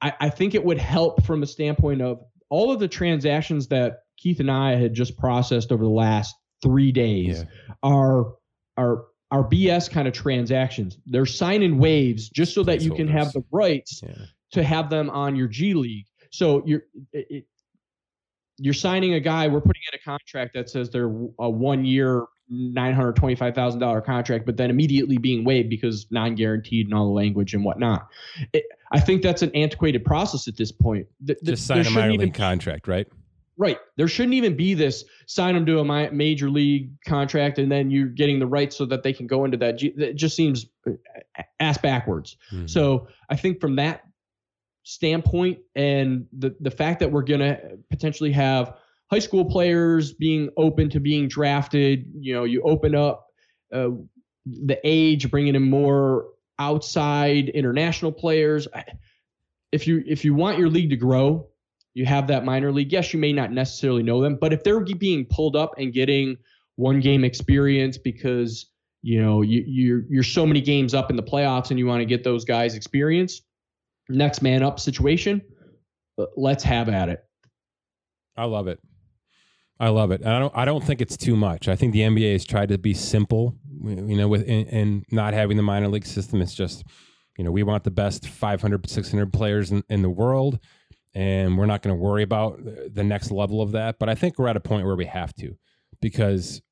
[0.00, 4.00] I, I think it would help from a standpoint of all of the transactions that
[4.16, 7.74] keith and i had just processed over the last three days Yeah.
[7.82, 8.34] are
[8.76, 13.32] are are bs kind of transactions they're signing waves just so that you can have
[13.32, 14.12] the rights Yeah.
[14.52, 16.06] to have them on your G League.
[16.30, 16.82] So you're
[17.12, 17.46] it,
[18.58, 19.48] you're signing a guy.
[19.48, 23.54] We're putting in a contract that says they're a one year, nine hundred twenty five
[23.54, 27.54] thousand dollar contract, but then immediately being waived because non guaranteed and all the language
[27.54, 28.08] and whatnot.
[28.52, 31.06] It, I think that's an antiquated process at this point.
[31.26, 33.06] Th- th- Just sign a minor league contract, right?
[33.58, 33.78] Right.
[33.96, 38.08] There shouldn't even be this sign them to a major league contract and then you're
[38.08, 39.82] getting the rights so that they can go into that.
[39.82, 40.92] It just seems uh,
[41.60, 42.36] ass backwards.
[42.50, 42.68] Mhm.
[42.68, 44.02] So I think from that
[44.84, 48.76] standpoint and the, the fact that we're going to potentially have
[49.10, 53.26] high school players being open to being drafted, you know, you open up
[53.72, 53.90] uh,
[54.46, 56.26] the age, bringing in more
[56.58, 58.66] outside international players.
[59.70, 61.48] If you if you want your league to grow,
[61.94, 62.92] you have that minor league.
[62.92, 66.36] Yes, you may not necessarily know them, but if they're being pulled up and getting
[66.76, 68.66] one game experience because
[69.02, 72.00] you know you, you're you're so many games up in the playoffs and you want
[72.00, 73.42] to get those guys experience,
[74.12, 75.42] next man up situation,
[76.36, 77.24] let's have at it.
[78.36, 78.78] I love it.
[79.80, 80.20] I love it.
[80.20, 80.52] And I don't.
[80.56, 81.66] I don't think it's too much.
[81.68, 83.56] I think the NBA has tried to be simple.
[83.84, 86.84] You know, with and, in not having the minor league system, it's just,
[87.36, 90.60] you know, we want the best 500, 600 players in, in the world,
[91.14, 93.98] and we're not going to worry about the next level of that.
[93.98, 95.56] But I think we're at a point where we have to,
[96.00, 96.62] because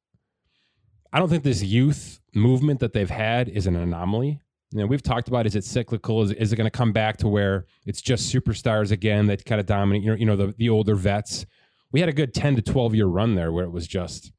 [1.12, 4.41] I don't think this youth movement that they've had is an anomaly.
[4.73, 6.23] You know, we've talked about is it cyclical?
[6.23, 9.61] Is, is it going to come back to where it's just superstars again that kind
[9.61, 10.03] of dominate?
[10.03, 11.45] You know, you know the the older vets.
[11.93, 14.33] We had a good ten to twelve year run there where it was just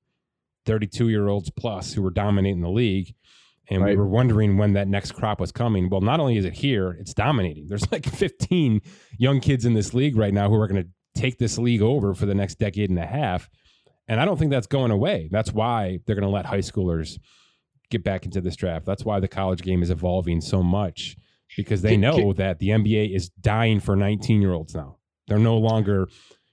[0.66, 3.14] thirty two year olds plus who were dominating the league,
[3.70, 3.92] And Right.
[3.92, 5.90] we were wondering when that next crop was coming.
[5.90, 7.68] Well, not only is it here, it's dominating.
[7.68, 8.80] There's like 15
[9.18, 12.14] young kids in this league right now who are going to take this league over
[12.14, 13.50] for the next decade and a half.
[14.08, 15.28] And I don't think that's going away.
[15.32, 17.18] That's why they're going to let high schoolers
[17.92, 18.86] get back into this draft.
[18.86, 21.16] That's why the college game is evolving so much
[21.56, 24.98] because they know that the NBA is dying for 19 year olds now.
[25.28, 26.08] They're no longer,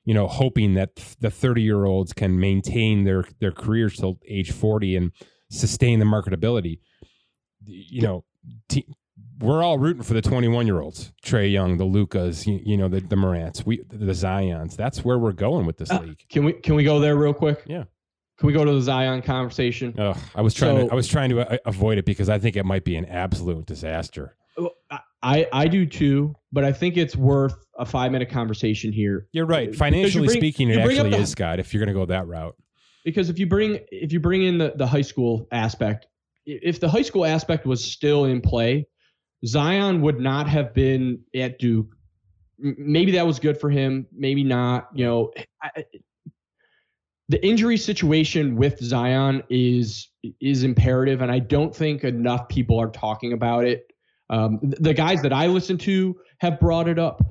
[0.05, 4.51] you know, hoping that the 30 year olds can maintain their their careers till age
[4.53, 5.13] 40 and
[5.51, 6.81] sustain the marketability.
[7.65, 8.25] You know,
[8.69, 8.87] te-
[9.41, 12.89] we're all rooting for the 21 year olds, Trae Young, the Lukas, you, you know,
[12.89, 14.77] the, the Morants, we the Zions.
[14.77, 16.23] That's where we're going with this Uh, league.
[16.29, 17.63] Can we can we go there real quick?
[17.67, 17.85] Yeah.
[18.39, 19.95] Can we go to the Zion conversation?
[19.99, 22.39] Ugh, I was trying So- to I was trying to uh, avoid it because I
[22.39, 24.37] think it might be an absolute disaster.
[25.23, 29.47] I I do too, but I think it's worth a five minute conversation here You're
[29.47, 29.67] right.
[29.71, 32.07] Because you Financially bring- speaking, it actually the- is, Scott, if you're going to go
[32.07, 32.55] that route.
[33.05, 36.07] because if you bring if you bring in the the high school aspect,
[36.47, 38.87] if the high school aspect was still in play,
[39.45, 41.89] Zion would not have been at Duke.
[42.61, 44.07] Maybe that was good for him.
[44.13, 44.89] Maybe not.
[44.95, 45.33] You know,
[47.29, 50.09] the injury situation with Zion is
[50.41, 53.87] is imperative, and I don't think enough people are talking about it.
[54.31, 57.23] Um, the guys that I listen to have brought it up,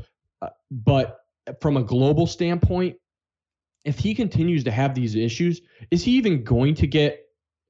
[0.42, 1.20] uh, but
[1.62, 2.98] from a global standpoint,
[3.86, 7.20] if he continues to have these issues, is he even going to get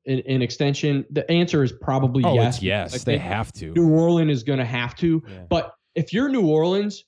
[0.06, 1.06] an, an extension?
[1.12, 2.62] The answer is probably Oh, yes.
[2.62, 2.94] yes.
[2.94, 3.74] I they think have to.
[3.74, 5.24] New Orleans is going to have to.
[5.28, 5.44] Yeah.
[5.50, 7.04] But if you're New Orleans,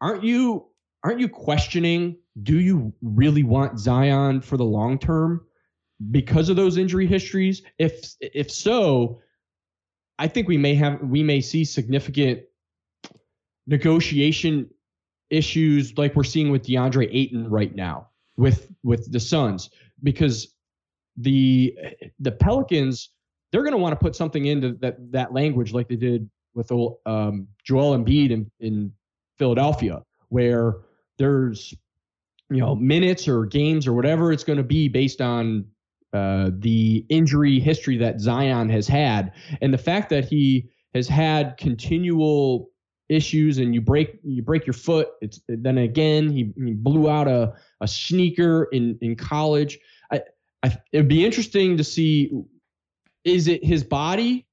[0.00, 0.66] aren't you
[1.04, 2.16] aren't you questioning?
[2.42, 5.44] Do you really want Zion for the long term
[6.10, 7.62] because of those injury histories?
[7.78, 9.20] If if so,
[10.18, 12.42] I think we may have we may see significant
[13.66, 14.68] negotiation
[15.30, 19.70] issues like we're seeing with DeAndre Ayton right now with with the Suns
[20.02, 20.54] because
[21.16, 21.76] the
[22.20, 23.10] the Pelicans
[23.50, 26.70] they're going to want to put something into that that language like they did with
[27.06, 28.92] um, Joel Embiid in, in
[29.38, 30.76] Philadelphia where
[31.18, 31.74] there's
[32.50, 35.64] you know minutes or games or whatever it's going to be based on
[36.12, 39.32] uh, the injury history that Zion has had.
[39.62, 42.70] And the fact that he has had continual
[43.08, 47.28] issues and you break you break your foot it's then again he, he blew out
[47.28, 49.78] a, a sneaker in in college.
[50.10, 50.20] I,
[50.62, 52.30] I it'd be interesting to see
[53.24, 54.46] is it his body?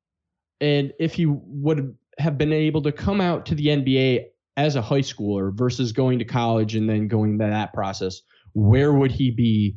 [0.62, 4.28] And if he would have been able to come out to the NBA
[4.60, 8.22] as a high schooler versus going to college and then going to that process
[8.54, 9.76] where would he be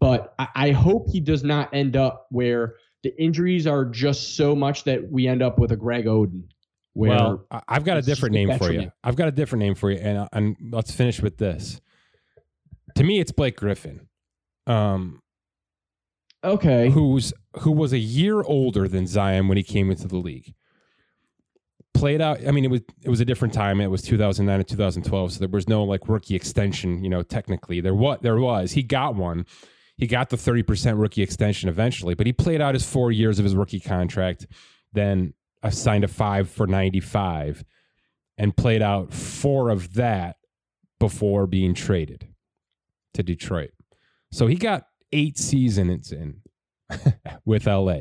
[0.00, 4.54] but I, I hope he does not end up where the injuries are just so
[4.54, 6.44] much that we end up with a Greg Oden
[6.96, 8.88] well, I've got a different name for you.
[9.02, 11.80] I've got a different name for you, and uh, and let's finish with this.
[12.94, 14.06] To me, it's Blake Griffin,
[14.68, 15.20] um,
[16.44, 20.54] okay who's who was a year older than Zion when he came into the league.
[21.94, 22.46] Played out.
[22.46, 23.80] I mean, it was it was a different time.
[23.80, 27.02] It was 2009 and 2012, so there was no like rookie extension.
[27.02, 28.72] You know, technically there what there was.
[28.72, 29.46] He got one.
[29.96, 33.38] He got the 30 percent rookie extension eventually, but he played out his four years
[33.38, 34.46] of his rookie contract.
[34.92, 37.64] Then I signed a five for 95,
[38.36, 40.36] and played out four of that
[40.98, 42.28] before being traded
[43.14, 43.70] to Detroit.
[44.32, 46.40] So he got eight seasons in
[47.44, 48.00] with LA.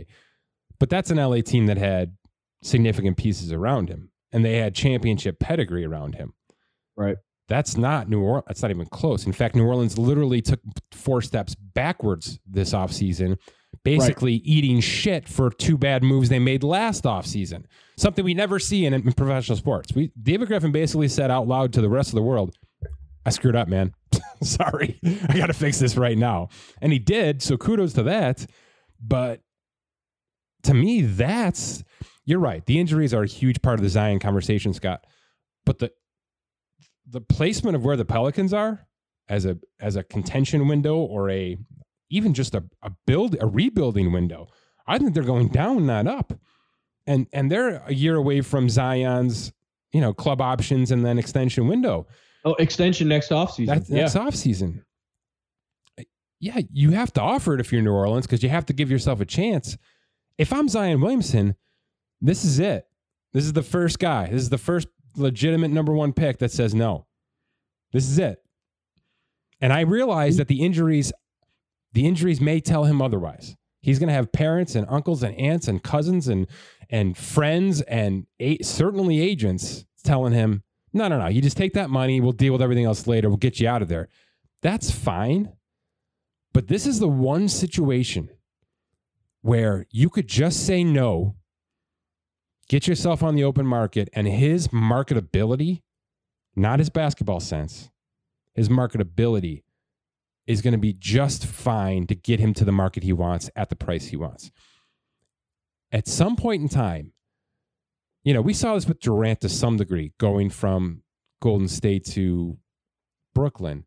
[0.80, 2.18] But that's an LA team that had
[2.64, 6.34] significant pieces around him and they had championship pedigree around him.
[6.98, 7.18] Right.
[7.48, 8.46] That's not New Orleans.
[8.48, 9.26] That's not even close.
[9.26, 10.60] In fact, New Orleans literally took
[10.92, 13.38] four steps backwards this offseason,
[13.84, 17.66] basically eating shit for two bad moves they made last offseason.
[17.98, 19.94] Something we never see in, in professional sports.
[19.94, 22.56] We David Griffin basically said out loud to the rest of the world,
[23.26, 23.94] I screwed up, man.
[24.42, 25.00] Sorry.
[25.04, 26.50] I got to fix this right now.
[26.82, 27.42] And he did.
[27.42, 28.46] So kudos to that.
[29.06, 29.42] But
[30.64, 31.84] to me, that's
[32.26, 32.66] you're right.
[32.66, 35.06] The injuries are a huge part of the Zion conversation, Scott.
[35.66, 35.92] But the
[37.08, 38.88] the placement of where the Pelicans are
[39.30, 41.58] as a as a contention window or a
[42.10, 44.48] even just a, a build a rebuilding window,
[44.88, 46.34] I think they're going down, not up.
[47.06, 49.52] And and they're a year away from Zion's,
[49.92, 52.08] you know, club options and then extension window.
[52.46, 54.86] oh extension next offseason That's yeah next off season.
[56.40, 58.92] Yeah, you have to offer it if you're New Orleans because you have to give
[58.92, 59.78] yourself a chance.
[60.38, 61.56] If I'm Zion Williamson,
[62.24, 62.88] this is it.
[63.34, 64.28] This is the first guy.
[64.28, 67.06] This is the first legitimate number one pick that says no.
[67.92, 68.44] This is it.
[69.62, 71.14] And I realize that the injuries,
[71.94, 73.56] the injuries may tell him otherwise.
[73.82, 76.48] He's going to have parents and uncles and aunts and cousins and
[76.90, 80.64] and friends and a, certainly agents telling him,
[80.94, 81.28] no, no, no.
[81.28, 82.22] You just take that money.
[82.22, 83.30] We'll deal with everything else later.
[83.30, 84.10] We'll get you out of there.
[84.62, 85.52] That's fine.
[86.54, 88.30] But this is the one situation
[89.42, 91.36] where you could just say no,
[92.70, 95.82] get yourself on the open market, and his marketability,
[96.56, 97.90] not his basketball sense,
[98.54, 99.64] his marketability
[100.46, 103.70] is going to be just fine to get him to the market he wants at
[103.70, 104.52] the price he wants.
[105.92, 107.14] At some point in time,
[108.24, 111.04] you know, we saw this with Durant to some degree, going from
[111.42, 112.58] Golden State to
[113.36, 113.86] Brooklyn.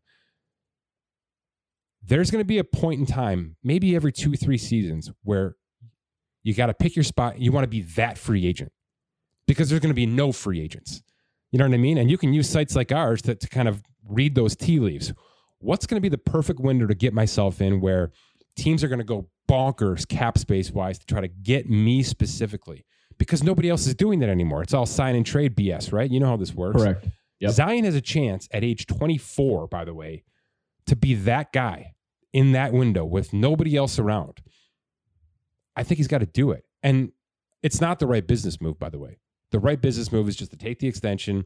[2.03, 5.55] There's going to be a point in time, maybe every two, three seasons, where
[6.47, 7.41] you got to pick your spot.
[7.41, 8.71] You want to be that free agent
[9.47, 11.03] because there's going to be no free agents.
[11.51, 11.97] You know what I mean?
[11.97, 15.11] And you can use sites like ours to, to kind of read those tea leaves.
[15.59, 18.11] What's going to be the perfect window to get myself in where
[18.55, 22.85] teams are going to go bonkers cap space wise to try to get me specifically?
[23.17, 24.63] Because nobody else is doing that anymore.
[24.63, 26.09] It's all sign and trade BS, right?
[26.09, 26.81] You know how this works.
[26.81, 27.07] Correct.
[27.41, 27.51] Yep.
[27.51, 30.23] Zion has a chance at age 24, by the way,
[30.85, 31.95] to be that guy
[32.31, 34.41] in that window with nobody else around.
[35.77, 36.65] I think he's got to do it.
[36.81, 37.11] And
[37.61, 39.19] it's not the right business move, by the way.
[39.51, 41.45] The right business move is just to take the extension,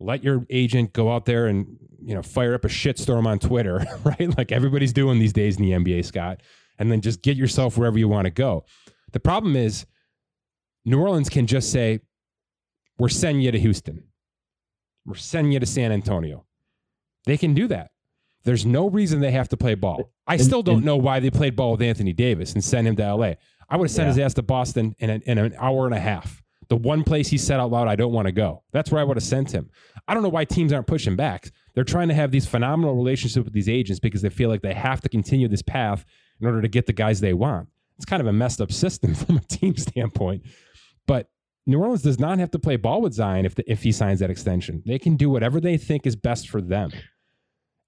[0.00, 3.84] let your agent go out there and you know fire up a shitstorm on Twitter,
[4.04, 4.36] right?
[4.36, 6.42] Like everybody's doing these days in the NBA, Scott,
[6.78, 8.64] and then just get yourself wherever you want to go.
[9.12, 9.86] The problem is
[10.84, 12.00] New Orleans can just say,
[12.98, 14.04] "We're sending you to Houston.
[15.04, 16.46] We're sending you to San Antonio."
[17.26, 17.90] They can do that.
[18.44, 20.12] There's no reason they have to play ball.
[20.26, 23.14] I still don't know why they played ball with Anthony Davis and sent him to
[23.14, 23.34] LA.
[23.68, 24.12] I would have sent Yeah.
[24.12, 26.42] his ass to Boston in, a, in an hour and a half.
[26.68, 28.62] The one place he said out loud, I don't want to go.
[28.72, 29.70] That's where I would have sent him.
[30.08, 31.50] I don't know why teams aren't pushing back.
[31.74, 34.74] They're trying to have these phenomenal relationships with these agents because they feel like they
[34.74, 36.04] have to continue this path
[36.40, 37.68] in order to get the guys they want.
[37.96, 40.42] It's kind of a messed up system from a team standpoint.
[41.06, 41.28] But
[41.66, 44.18] New Orleans does not have to play ball with Zion if, the, if he signs
[44.20, 44.82] that extension.
[44.86, 46.90] They can do whatever they think is best for them.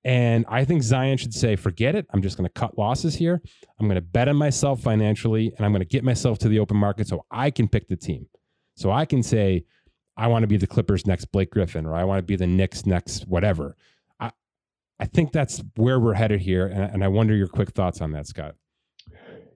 [0.09, 2.07] And I think Zion should say, forget it.
[2.15, 3.43] I'm just going to cut losses here.
[3.79, 6.59] I'm going to bet on myself financially, and I'm going to get myself to the
[6.61, 8.27] open market so I can pick the team.
[8.75, 9.67] So I can say,
[10.17, 12.47] I want to be the Clippers next Blake Griffin, or I want to be the
[12.47, 13.77] Knicks next whatever.
[14.19, 14.31] I,
[14.99, 16.69] I think that's where we're headed here.
[16.69, 18.55] And, and I wonder your quick thoughts on that, Scott.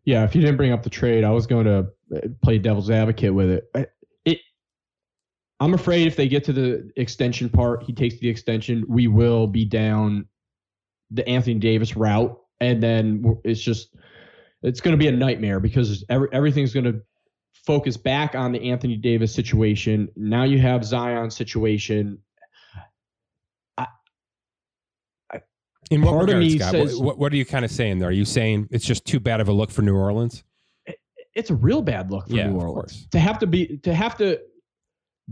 [0.04, 2.90] Yeah, if you didn't bring up the trade, I was going to uh, play devil's
[2.90, 3.70] advocate with it.
[3.74, 3.86] I-
[4.26, 4.40] It,
[5.60, 9.46] I'm afraid if they get to the extension part, he takes the extension, we will
[9.46, 10.26] be down
[11.12, 13.94] the Anthony Davis route, and then it's just
[14.62, 17.00] it's going to be a nightmare because every, everything's going to
[17.66, 20.08] focus back on the Anthony Davis situation.
[20.16, 22.18] Now you have Zion situation.
[23.78, 23.86] I
[25.90, 26.70] in what Part of regards, me Scott?
[26.72, 28.08] says- what, what, are you kind of saying there?
[28.08, 30.42] Are you saying it's just too bad of a look for New Orleans?
[31.34, 33.06] It's a real bad look for Yeah, New of Orleans course.
[33.12, 34.38] to have to be to have to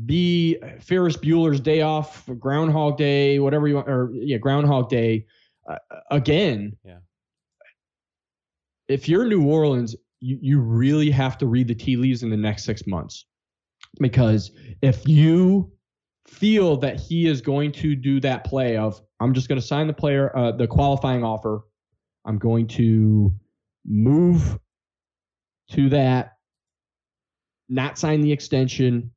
[0.06, 5.26] be Ferris Bueller's day off, Groundhog Day, whatever you want, or yeah, Groundhog Day
[5.70, 6.76] uh, again.
[6.84, 6.98] Yeah.
[8.88, 12.36] If you're New Orleans, you, you really have to read the tea leaves in the
[12.36, 13.26] next six months
[14.00, 14.50] because
[14.82, 15.72] if you
[16.26, 19.86] feel that he is going to do that play of I'm just going to sign
[19.86, 21.62] the player uh, the qualifying offer,
[22.24, 23.32] I'm going to
[23.86, 24.58] move
[25.72, 26.32] to that,
[27.68, 29.10] not sign the extension.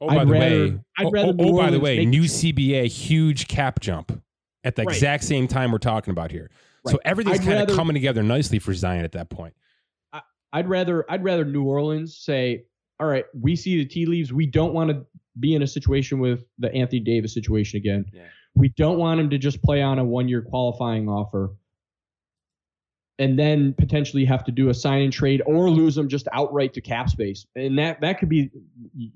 [0.00, 1.80] Oh, I'd by the rather- way, I'd oh, rather oh, New oh, oh, by the
[1.80, 4.22] way, new CBA, huge cap jump
[4.64, 4.94] at the Right.
[4.94, 6.50] exact same time we're talking about here.
[6.86, 9.54] So everything's kind of coming together nicely for Zion at that point.
[10.50, 12.64] I'd rather I'd rather New Orleans say,
[12.98, 14.32] all right, we see the tea leaves.
[14.32, 15.04] We don't want to
[15.38, 18.06] be in a situation with the Anthony Davis situation again.
[18.14, 18.22] Yeah.
[18.54, 21.50] We don't want him to just play on a one year qualifying offer.
[23.18, 26.72] And then potentially have to do a sign and trade or lose them just outright
[26.74, 27.46] to cap space.
[27.56, 28.50] And that that could be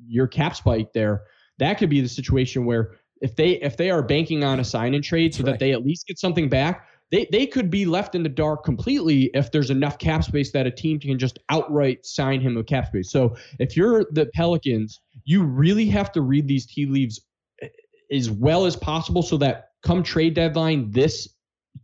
[0.07, 1.22] your cap spike there.
[1.59, 4.94] That could be the situation where if they if they are banking on a sign
[4.94, 5.53] and trade so right.
[5.53, 8.64] that they at least get something back, they they could be left in the dark
[8.64, 12.64] completely if there's enough cap space that a team can just outright sign him a
[12.64, 13.11] cap space.
[13.12, 17.20] So if you're the Pelicans, you really have to read these tea leaves
[17.62, 17.68] eh,
[18.11, 21.28] as well as possible so that come trade deadline this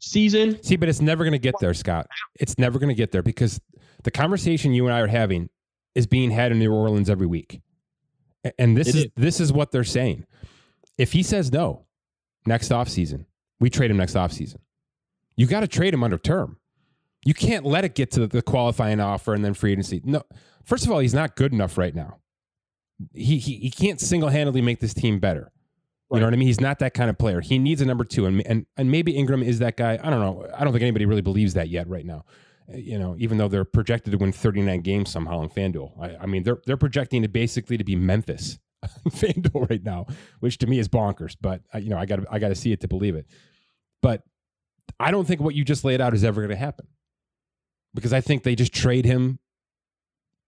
[0.01, 2.07] season, See, but it's never going to get there, Scott.
[2.39, 3.61] It's never going to get there because
[4.05, 5.51] the conversation you and I are having
[5.95, 7.61] is being had in New Orleans every week,
[8.59, 9.07] and this is, is.
[9.17, 10.25] this is what they're saying.
[10.97, 11.87] If he says no
[12.47, 13.27] next offseason,
[13.61, 14.59] we trade him next offseason.
[15.37, 16.59] You got to trade him under term.
[17.25, 20.01] You can't let it get to the qualifying offer and then free agency.
[20.05, 20.23] No,
[20.65, 22.19] first of all, he's not good enough right now.
[23.13, 25.53] He he, he can't single handedly make this team better.
[26.11, 26.47] You know what I mean?
[26.49, 27.41] He's not that kind of player.
[27.43, 29.99] He needs a number two, and and and maybe Ingram is that guy.
[30.03, 30.47] I don't know.
[30.57, 32.25] I don't think anybody really believes that yet right now.
[32.73, 36.01] Uh, You know, even though they're projected to win 39 games somehow in FanDuel.
[36.01, 38.59] I, I mean, they're they're projecting it basically to be Memphis
[39.05, 40.07] in FanDuel right now,
[40.41, 41.37] which to me is bonkers.
[41.39, 43.27] But uh, you know, I got I got to see it to believe it.
[44.01, 44.23] But
[44.99, 46.87] I don't think what you just laid out is ever going to happen.
[47.95, 49.39] because I think they just trade him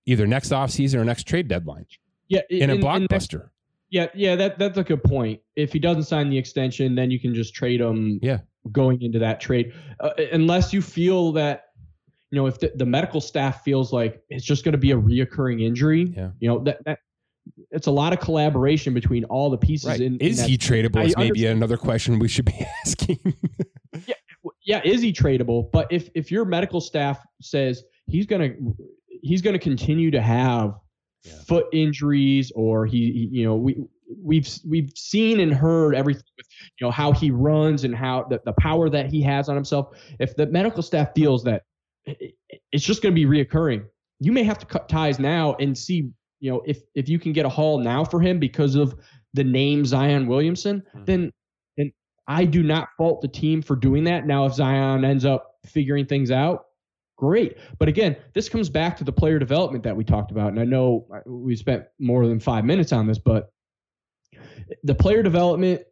[0.07, 1.85] either next offseason or next trade deadline
[2.29, 3.51] Yeah, in a and that's- blockbuster.
[3.91, 5.41] Yeah, yeah, that that's a good point.
[5.57, 8.19] If he doesn't sign the extension, then you can just trade him.
[8.23, 8.39] Yeah.
[8.73, 11.65] Going into that trade, uh, unless you feel that,
[12.31, 14.97] you know, if the, the medical staff feels like it's just going to be a
[14.99, 16.33] reoccurring injury, Yeah.
[16.41, 16.99] you know that that
[17.71, 19.89] it's a lot of collaboration between all the pieces.
[19.89, 20.01] Right.
[20.03, 21.03] In, in is that- he tradable?
[21.07, 22.53] Is maybe another question we should be
[22.87, 23.19] asking.
[24.07, 24.15] yeah,
[24.63, 25.71] yeah, is he tradable?
[25.73, 28.51] But if if your medical staff says he's gonna
[29.23, 30.75] he's gonna continue to have
[31.25, 31.33] Yeah.
[31.47, 33.77] foot injuries or he, he- you know we
[34.25, 36.47] we've we've seen and heard everything with
[36.81, 39.89] you know how he runs and how the, the power that he has on himself.
[40.19, 41.63] If the medical staff feels that
[42.07, 43.85] it- it- it's just going to be reoccurring,
[44.21, 46.09] you may have to cut ties now and see
[46.41, 48.95] you know if if you can get a haul now for him because of
[49.35, 51.07] the name Zion Williamson, Mhm.
[51.07, 51.33] then
[51.77, 51.93] then
[52.27, 54.27] I do not fault the team for doing that.
[54.27, 56.65] Now, if Zion ends up figuring things out,
[57.21, 57.59] great.
[57.79, 60.49] But again, this comes back to the player development that we talked about.
[60.49, 63.53] And I know we spent more than five minutes on this, but
[64.83, 65.83] the player development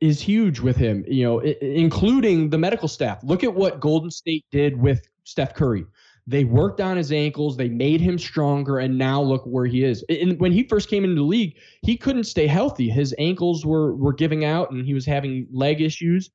[0.00, 3.22] is huge with him, you know, including the medical staff.
[3.22, 5.86] Look at what Golden State did with Steph Curry.
[6.26, 10.04] They worked on his ankles, they made him stronger, and now look where he is.
[10.08, 12.90] And when he first came into the league, he couldn't stay healthy.
[12.90, 16.30] His ankles were were giving out, and he was having leg issues.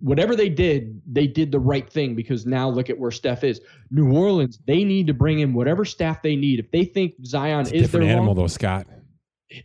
[0.00, 3.60] Whatever they did, they did the right thing because now look at where Steph is.
[3.90, 6.58] New Orleans, they need to bring in whatever staff they need.
[6.58, 8.86] If they think Zion is their animal, long, though, Scott.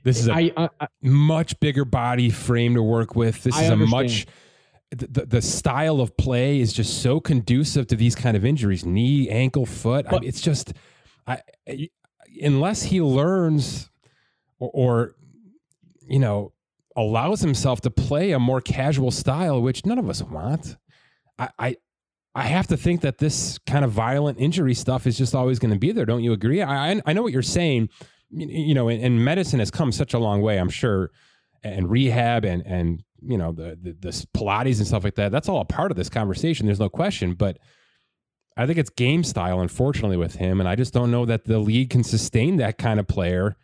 [0.03, 3.43] This is a I, I, I much bigger body frame to work with.
[3.43, 4.27] This is a much
[4.91, 9.29] the, the, style of play is just so conducive to these kind of injuries knee
[9.29, 10.73] ankle foot I But- mean, it's just
[11.25, 11.89] I, I-
[12.41, 13.89] unless he learns
[14.59, 15.15] or, or
[16.07, 16.51] you know
[16.95, 20.75] allows himself to play a more casual style which none of us want
[21.39, 21.75] I, I
[22.33, 25.73] I have to think that this kind of violent injury stuff is just always going
[25.73, 26.05] to be there.
[26.05, 26.61] Don't you agree?
[26.61, 27.89] I I- know what you're saying.
[28.29, 30.57] You know, and, and medicine has come such a long way.
[30.57, 31.11] I'm sure,
[31.63, 35.33] and rehab and and you know the, the the Pilates and stuff like that.
[35.33, 36.65] That's all a part of this conversation.
[36.65, 37.33] There's no question.
[37.33, 37.57] But
[38.55, 41.59] I think it's game style, unfortunately, with him, and I just don't know that the
[41.59, 43.57] league can sustain that kind of player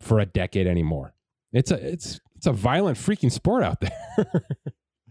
[0.00, 1.14] for a decade anymore.
[1.52, 4.26] It's a it's it's a violent freaking sport out there.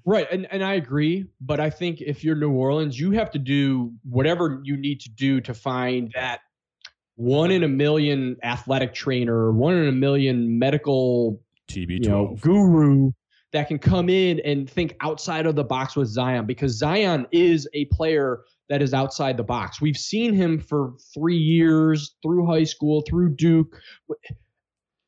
[0.10, 3.40] Right, and, and I agree, but I think if you're New Orleans, you have to
[3.40, 6.40] do whatever you need to do to find that
[7.16, 11.90] one in a million athletic trainer, one in a million medical TB12.
[11.90, 13.12] you know guru
[13.52, 17.68] that can come in and think outside of the box with Zion because Zion is
[17.74, 19.82] a player that is outside the box.
[19.82, 23.76] We've seen him for 3 years through high school, through Duke.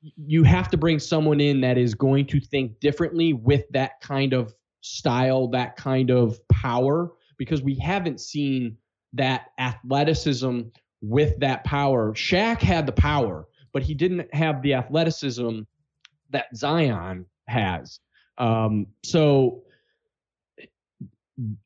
[0.02, 4.34] You have to bring someone in that is going to think differently with that kind
[4.34, 8.78] of style, that kind of power because we haven't seen
[9.14, 10.62] that athleticism
[11.02, 12.14] with that power.
[12.14, 15.62] Shaq had the power, but he didn't have the athleticism
[16.30, 18.00] that Zion has.
[18.38, 19.64] Um, so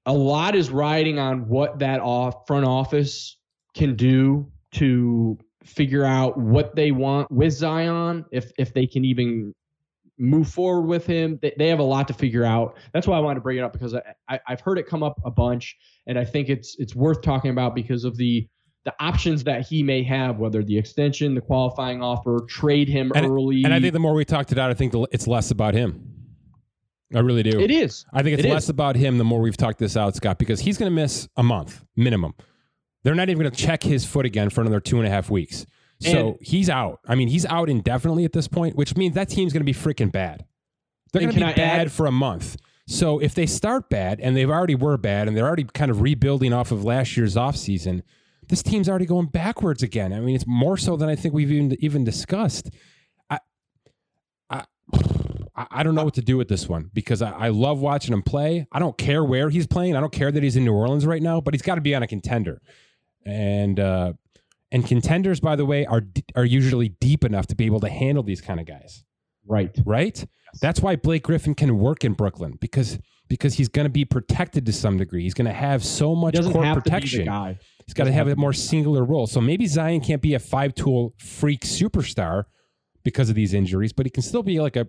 [0.05, 3.37] a lot is riding on what that off front office
[3.73, 9.53] can do to figure out what they want with Zion, if if they can even
[10.19, 11.39] move forward with him.
[11.41, 12.77] They, they have a lot to figure out.
[12.93, 15.03] That's why I wanted to bring it up because I, I I've heard it come
[15.03, 15.75] up a bunch,
[16.07, 18.47] and I think it's it's worth talking about because of the
[18.85, 23.25] the options that he may have, whether the extension, the qualifying offer, trade him And-
[23.25, 23.63] early.
[23.63, 25.73] And I think the more we talked it out, I think the, it's less about
[25.73, 26.09] him.
[27.15, 27.59] I really do.
[27.61, 28.05] it is.
[28.11, 28.69] I think it's It less is.
[28.69, 31.43] about him the more we've talked this out, Scott, because he's going to miss a
[31.43, 32.33] month minimum.
[33.03, 35.29] They're not even going to check his foot again for another two and a half
[35.29, 35.65] weeks.
[35.99, 36.99] So And- he's out.
[37.07, 39.73] I mean, he's out indefinitely at this point, which means that team's going to be
[39.73, 40.45] freaking bad.
[41.11, 42.57] They're going to be I bad add- for a month.
[42.87, 46.01] So if they start bad and they've already were bad and they're already kind of
[46.01, 48.01] rebuilding off of last year's offseason,
[48.49, 50.11] this team's already going backwards again.
[50.11, 52.69] I mean, it's more so than I think we've even even discussed.
[53.29, 53.39] I
[54.49, 54.65] I
[55.55, 58.23] I don't know what to do with this one because I, I love watching him
[58.23, 58.67] play.
[58.71, 59.95] I don't care where he's playing.
[59.95, 61.93] I don't care that he's in New Orleans right now, but he's got to be
[61.95, 62.59] on a contender.
[63.25, 64.13] And uh,
[64.71, 66.01] and contenders, by the way, are
[66.35, 69.03] are usually deep enough to be able to handle these kind of guys
[69.45, 69.71] Right.
[69.85, 70.25] right?
[70.61, 72.99] That's why Blake Griffin can work in Brooklyn because
[73.29, 75.23] because he's going to be protected to some degree.
[75.23, 77.25] He's going to have so much He doesn't court have to be the protection.
[77.25, 77.57] guy.
[77.85, 79.25] He's got to have have a more singular role.
[79.27, 82.43] So maybe Zion can't be a five tool freak superstar
[83.03, 84.87] because of these injuries, but he can still be like a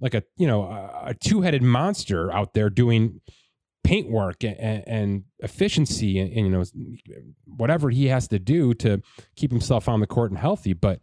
[0.00, 3.20] like a you know a, a two headed monster out there doing
[3.84, 6.64] paint work and, and, and efficiency and, and you know
[7.44, 9.00] whatever he has to do to
[9.36, 10.72] keep himself on the court and healthy.
[10.72, 11.00] But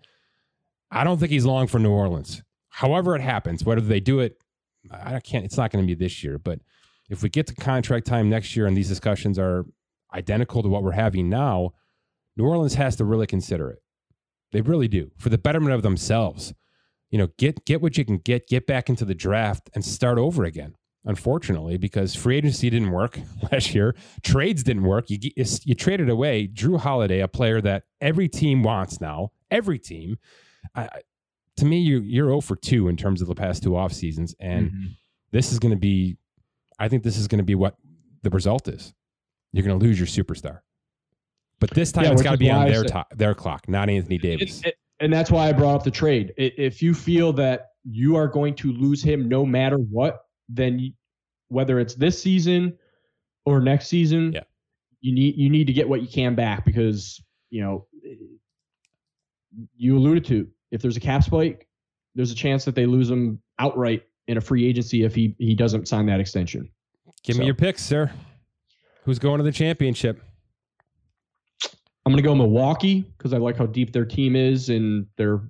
[0.89, 2.43] I don't think he's long for New Orleans.
[2.69, 4.37] However, it happens, whether they do it,
[4.91, 5.45] I can't.
[5.45, 6.59] It's not going to be this year, but
[7.09, 9.65] if we get to contract time next year and these discussions are
[10.13, 11.73] identical to what we're having now,
[12.35, 13.79] New Orleans has to really consider it.
[14.51, 16.53] They really do for the betterment of themselves.
[17.09, 20.17] You know, get get what you can get, get back into the draft, and start
[20.17, 20.75] over again.
[21.03, 23.19] Unfortunately, because free agency didn't work
[23.51, 25.09] last year, trades didn't work.
[25.09, 29.31] You you traded away Jrue Holiday, a player that every team wants now.
[29.49, 30.17] Every team.
[30.75, 30.89] I,
[31.57, 34.35] to me, you you're 0 for two in terms of the past two off seasons,
[34.39, 34.85] and mm-hmm.
[35.31, 36.17] this is going to be.
[36.77, 37.75] I think this is going to be what
[38.21, 38.93] the result is.
[39.53, 40.59] You're going to lose your superstar.
[41.59, 44.17] But this time yeah, it's got to be on their to- their clock, not Anthony
[44.17, 44.61] Davis.
[44.61, 46.33] It, it, and that's why I brought up the trade.
[46.37, 50.93] If you feel that you are going to lose him no matter what, then
[51.49, 52.77] whether it's this season
[53.45, 54.43] or next season, yeah.
[55.01, 57.87] you need you need to get what you can back because you know
[59.75, 61.67] you alluded to if there's a cap spike,
[62.15, 65.55] there's a chance that they lose him outright in a free agency if he he
[65.55, 66.69] doesn't sign that extension.
[67.23, 67.39] Give so.
[67.41, 68.11] me your picks, sir.
[69.03, 70.21] Who's going to the championship?
[72.05, 75.41] I'm going to go Milwaukee because I like how deep their team is and their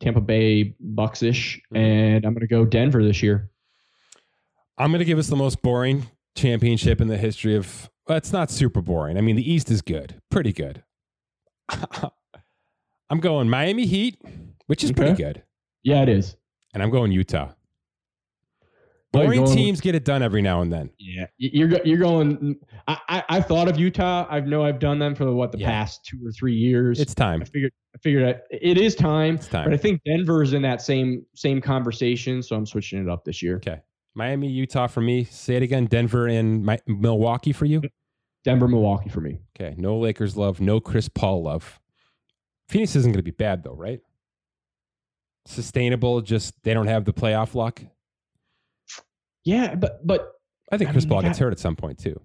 [0.00, 1.60] Tampa Bay Bucks ish.
[1.72, 1.76] Mm-hmm.
[1.76, 3.50] And I'm going to go Denver this year.
[4.78, 7.90] I'm going to give us the most boring championship in the history of.
[8.06, 9.18] Well, it's not super boring.
[9.18, 10.84] I mean, the East is good, pretty good.
[13.10, 14.20] I'm going Miami Heat,
[14.66, 15.00] which is okay.
[15.00, 15.42] pretty good.
[15.82, 16.36] Yeah, it is.
[16.74, 17.52] And I'm going Utah.
[19.14, 20.90] Oh, boring going, teams get it done every now and then.
[20.98, 22.56] Yeah, you're you're going.
[22.86, 24.26] I, I I thought of Utah.
[24.28, 25.70] I know I've done them for what the yeah.
[25.70, 27.00] past two or three years.
[27.00, 27.40] It's time.
[27.40, 29.36] I figured I figured it is time.
[29.36, 29.64] It's time.
[29.64, 33.42] But I think Denver's in that same same conversation, so I'm switching it up this
[33.42, 33.56] year.
[33.56, 33.80] Okay,
[34.16, 35.24] Miami, Utah for me.
[35.24, 35.84] Say it again.
[35.84, 37.82] Denver and My, Milwaukee for you.
[38.44, 39.40] Denver, Milwaukee for me.
[39.58, 41.78] Okay, no Lakers love, no Chris Paul love.
[42.68, 44.00] Phoenix isn't going to be bad though, right?
[45.44, 46.20] Sustainable.
[46.22, 47.82] Just they don't have the playoff luck.
[49.44, 50.32] Yeah, but but
[50.72, 52.20] I think Chris I mean, Paul got, gets hurt at some point too.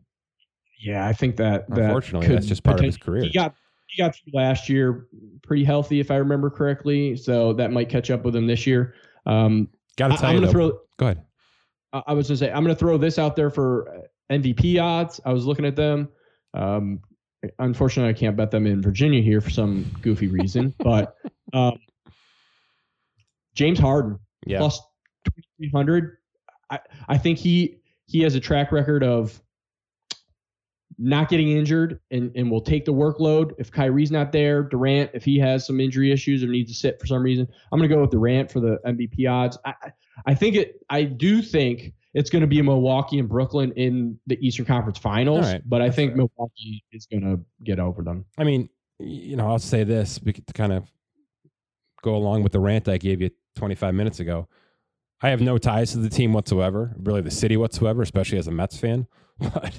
[0.79, 1.65] Yeah, I think that.
[1.69, 3.23] Unfortunately, that that's just part of his career.
[3.23, 3.53] He got
[3.87, 5.07] he got through last year
[5.43, 7.17] pretty healthy, if I remember correctly.
[7.17, 8.93] So that might catch up with him this year.
[9.25, 9.67] Um,
[9.97, 11.23] got to tell I, you, though, throw, go ahead.
[11.93, 15.19] I, was going to say I'm going to throw this out there for MVP odds.
[15.25, 16.09] I was looking at them.
[16.53, 17.01] Um,
[17.59, 21.15] unfortunately, I can't bet them in Virginia here for some goofy reason, but
[21.53, 21.77] um,
[23.55, 24.59] James Harden yeah.
[24.59, 24.79] plus
[25.25, 26.17] 2300
[26.69, 26.79] I,
[27.09, 29.41] I think he he has a track record of
[31.01, 33.53] not getting injured and, and will take the workload.
[33.57, 36.99] If Kyrie's not there, Durant, if he has some injury issues or needs to sit
[36.99, 39.57] for some reason, I'm going to go with Durant for the MVP odds.
[39.65, 39.73] I,
[40.27, 44.37] I think it, I do think it's going to be Milwaukee and Brooklyn in the
[44.45, 46.17] Eastern Conference Finals, right, but I think fair.
[46.17, 48.25] Milwaukee is going to get over them.
[48.37, 50.87] I mean, you know, I'll say this to kind of
[52.03, 54.47] go along with the rant I gave you 25 minutes ago.
[55.23, 58.51] I have no ties to the team whatsoever, really the city whatsoever, especially as a
[58.51, 59.07] Mets fan.
[59.55, 59.75] But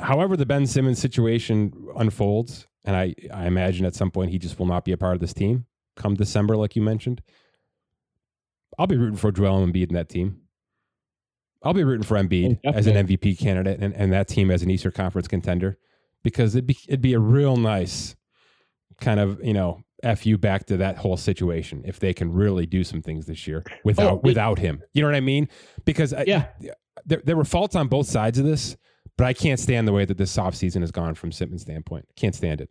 [0.00, 4.58] however the Ben Simmons situation unfolds, and I, I imagine at some point he just
[4.58, 5.66] will not be a part of this team
[5.96, 7.22] come December, like you mentioned.
[8.78, 10.40] I'll be rooting for Joel Embiid in that team.
[11.62, 14.62] I'll be rooting for Embiid oh, as an MVP candidate and, and that team as
[14.62, 15.78] an Eastern Conference contender
[16.22, 18.16] because it'd be it'd be a real nice
[19.00, 22.66] kind of you know f you back to that whole situation if they can really
[22.66, 24.82] do some things this year without oh, without him.
[24.92, 25.48] You know what I mean?
[25.86, 26.70] Because yeah, I,
[27.06, 28.76] there there were faults on both sides of this,
[29.16, 32.06] but I can't stand the way that this offseason has gone from Simmons' standpoint.
[32.16, 32.70] Can't stand it.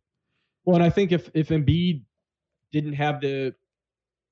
[0.66, 2.04] Well, and I think if if Embiid
[2.72, 3.54] didn't have the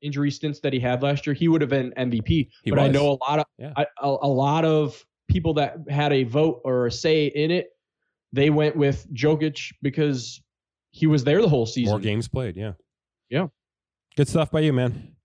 [0.01, 2.49] injury stints that he had last year, he would have been MVP.
[2.63, 2.89] He but was.
[2.89, 3.73] I know a lot of yeah.
[3.77, 7.69] a, a lot of people that had a vote or a say in it.
[8.33, 10.41] They went with Jokic because
[10.91, 11.91] he was there the whole season.
[11.91, 12.73] More games played, yeah.
[13.29, 13.47] Yeah.
[14.15, 15.15] Good stuff by you, man.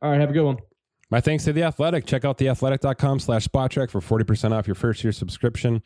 [0.00, 0.58] All right, have a good one.
[1.10, 2.06] My thanks to The Athletic.
[2.06, 5.82] Check out theathletic.com slash Spotrac for 40% off your first year subscription.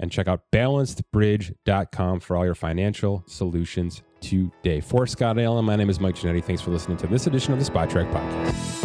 [0.00, 4.80] And check out balancedbridge.com for all your financial solutions today.
[4.80, 6.44] For Scott Allen, my name is Mike Ginnitti.
[6.44, 8.77] Thanks for listening to this edition of the Spotrac Podcast.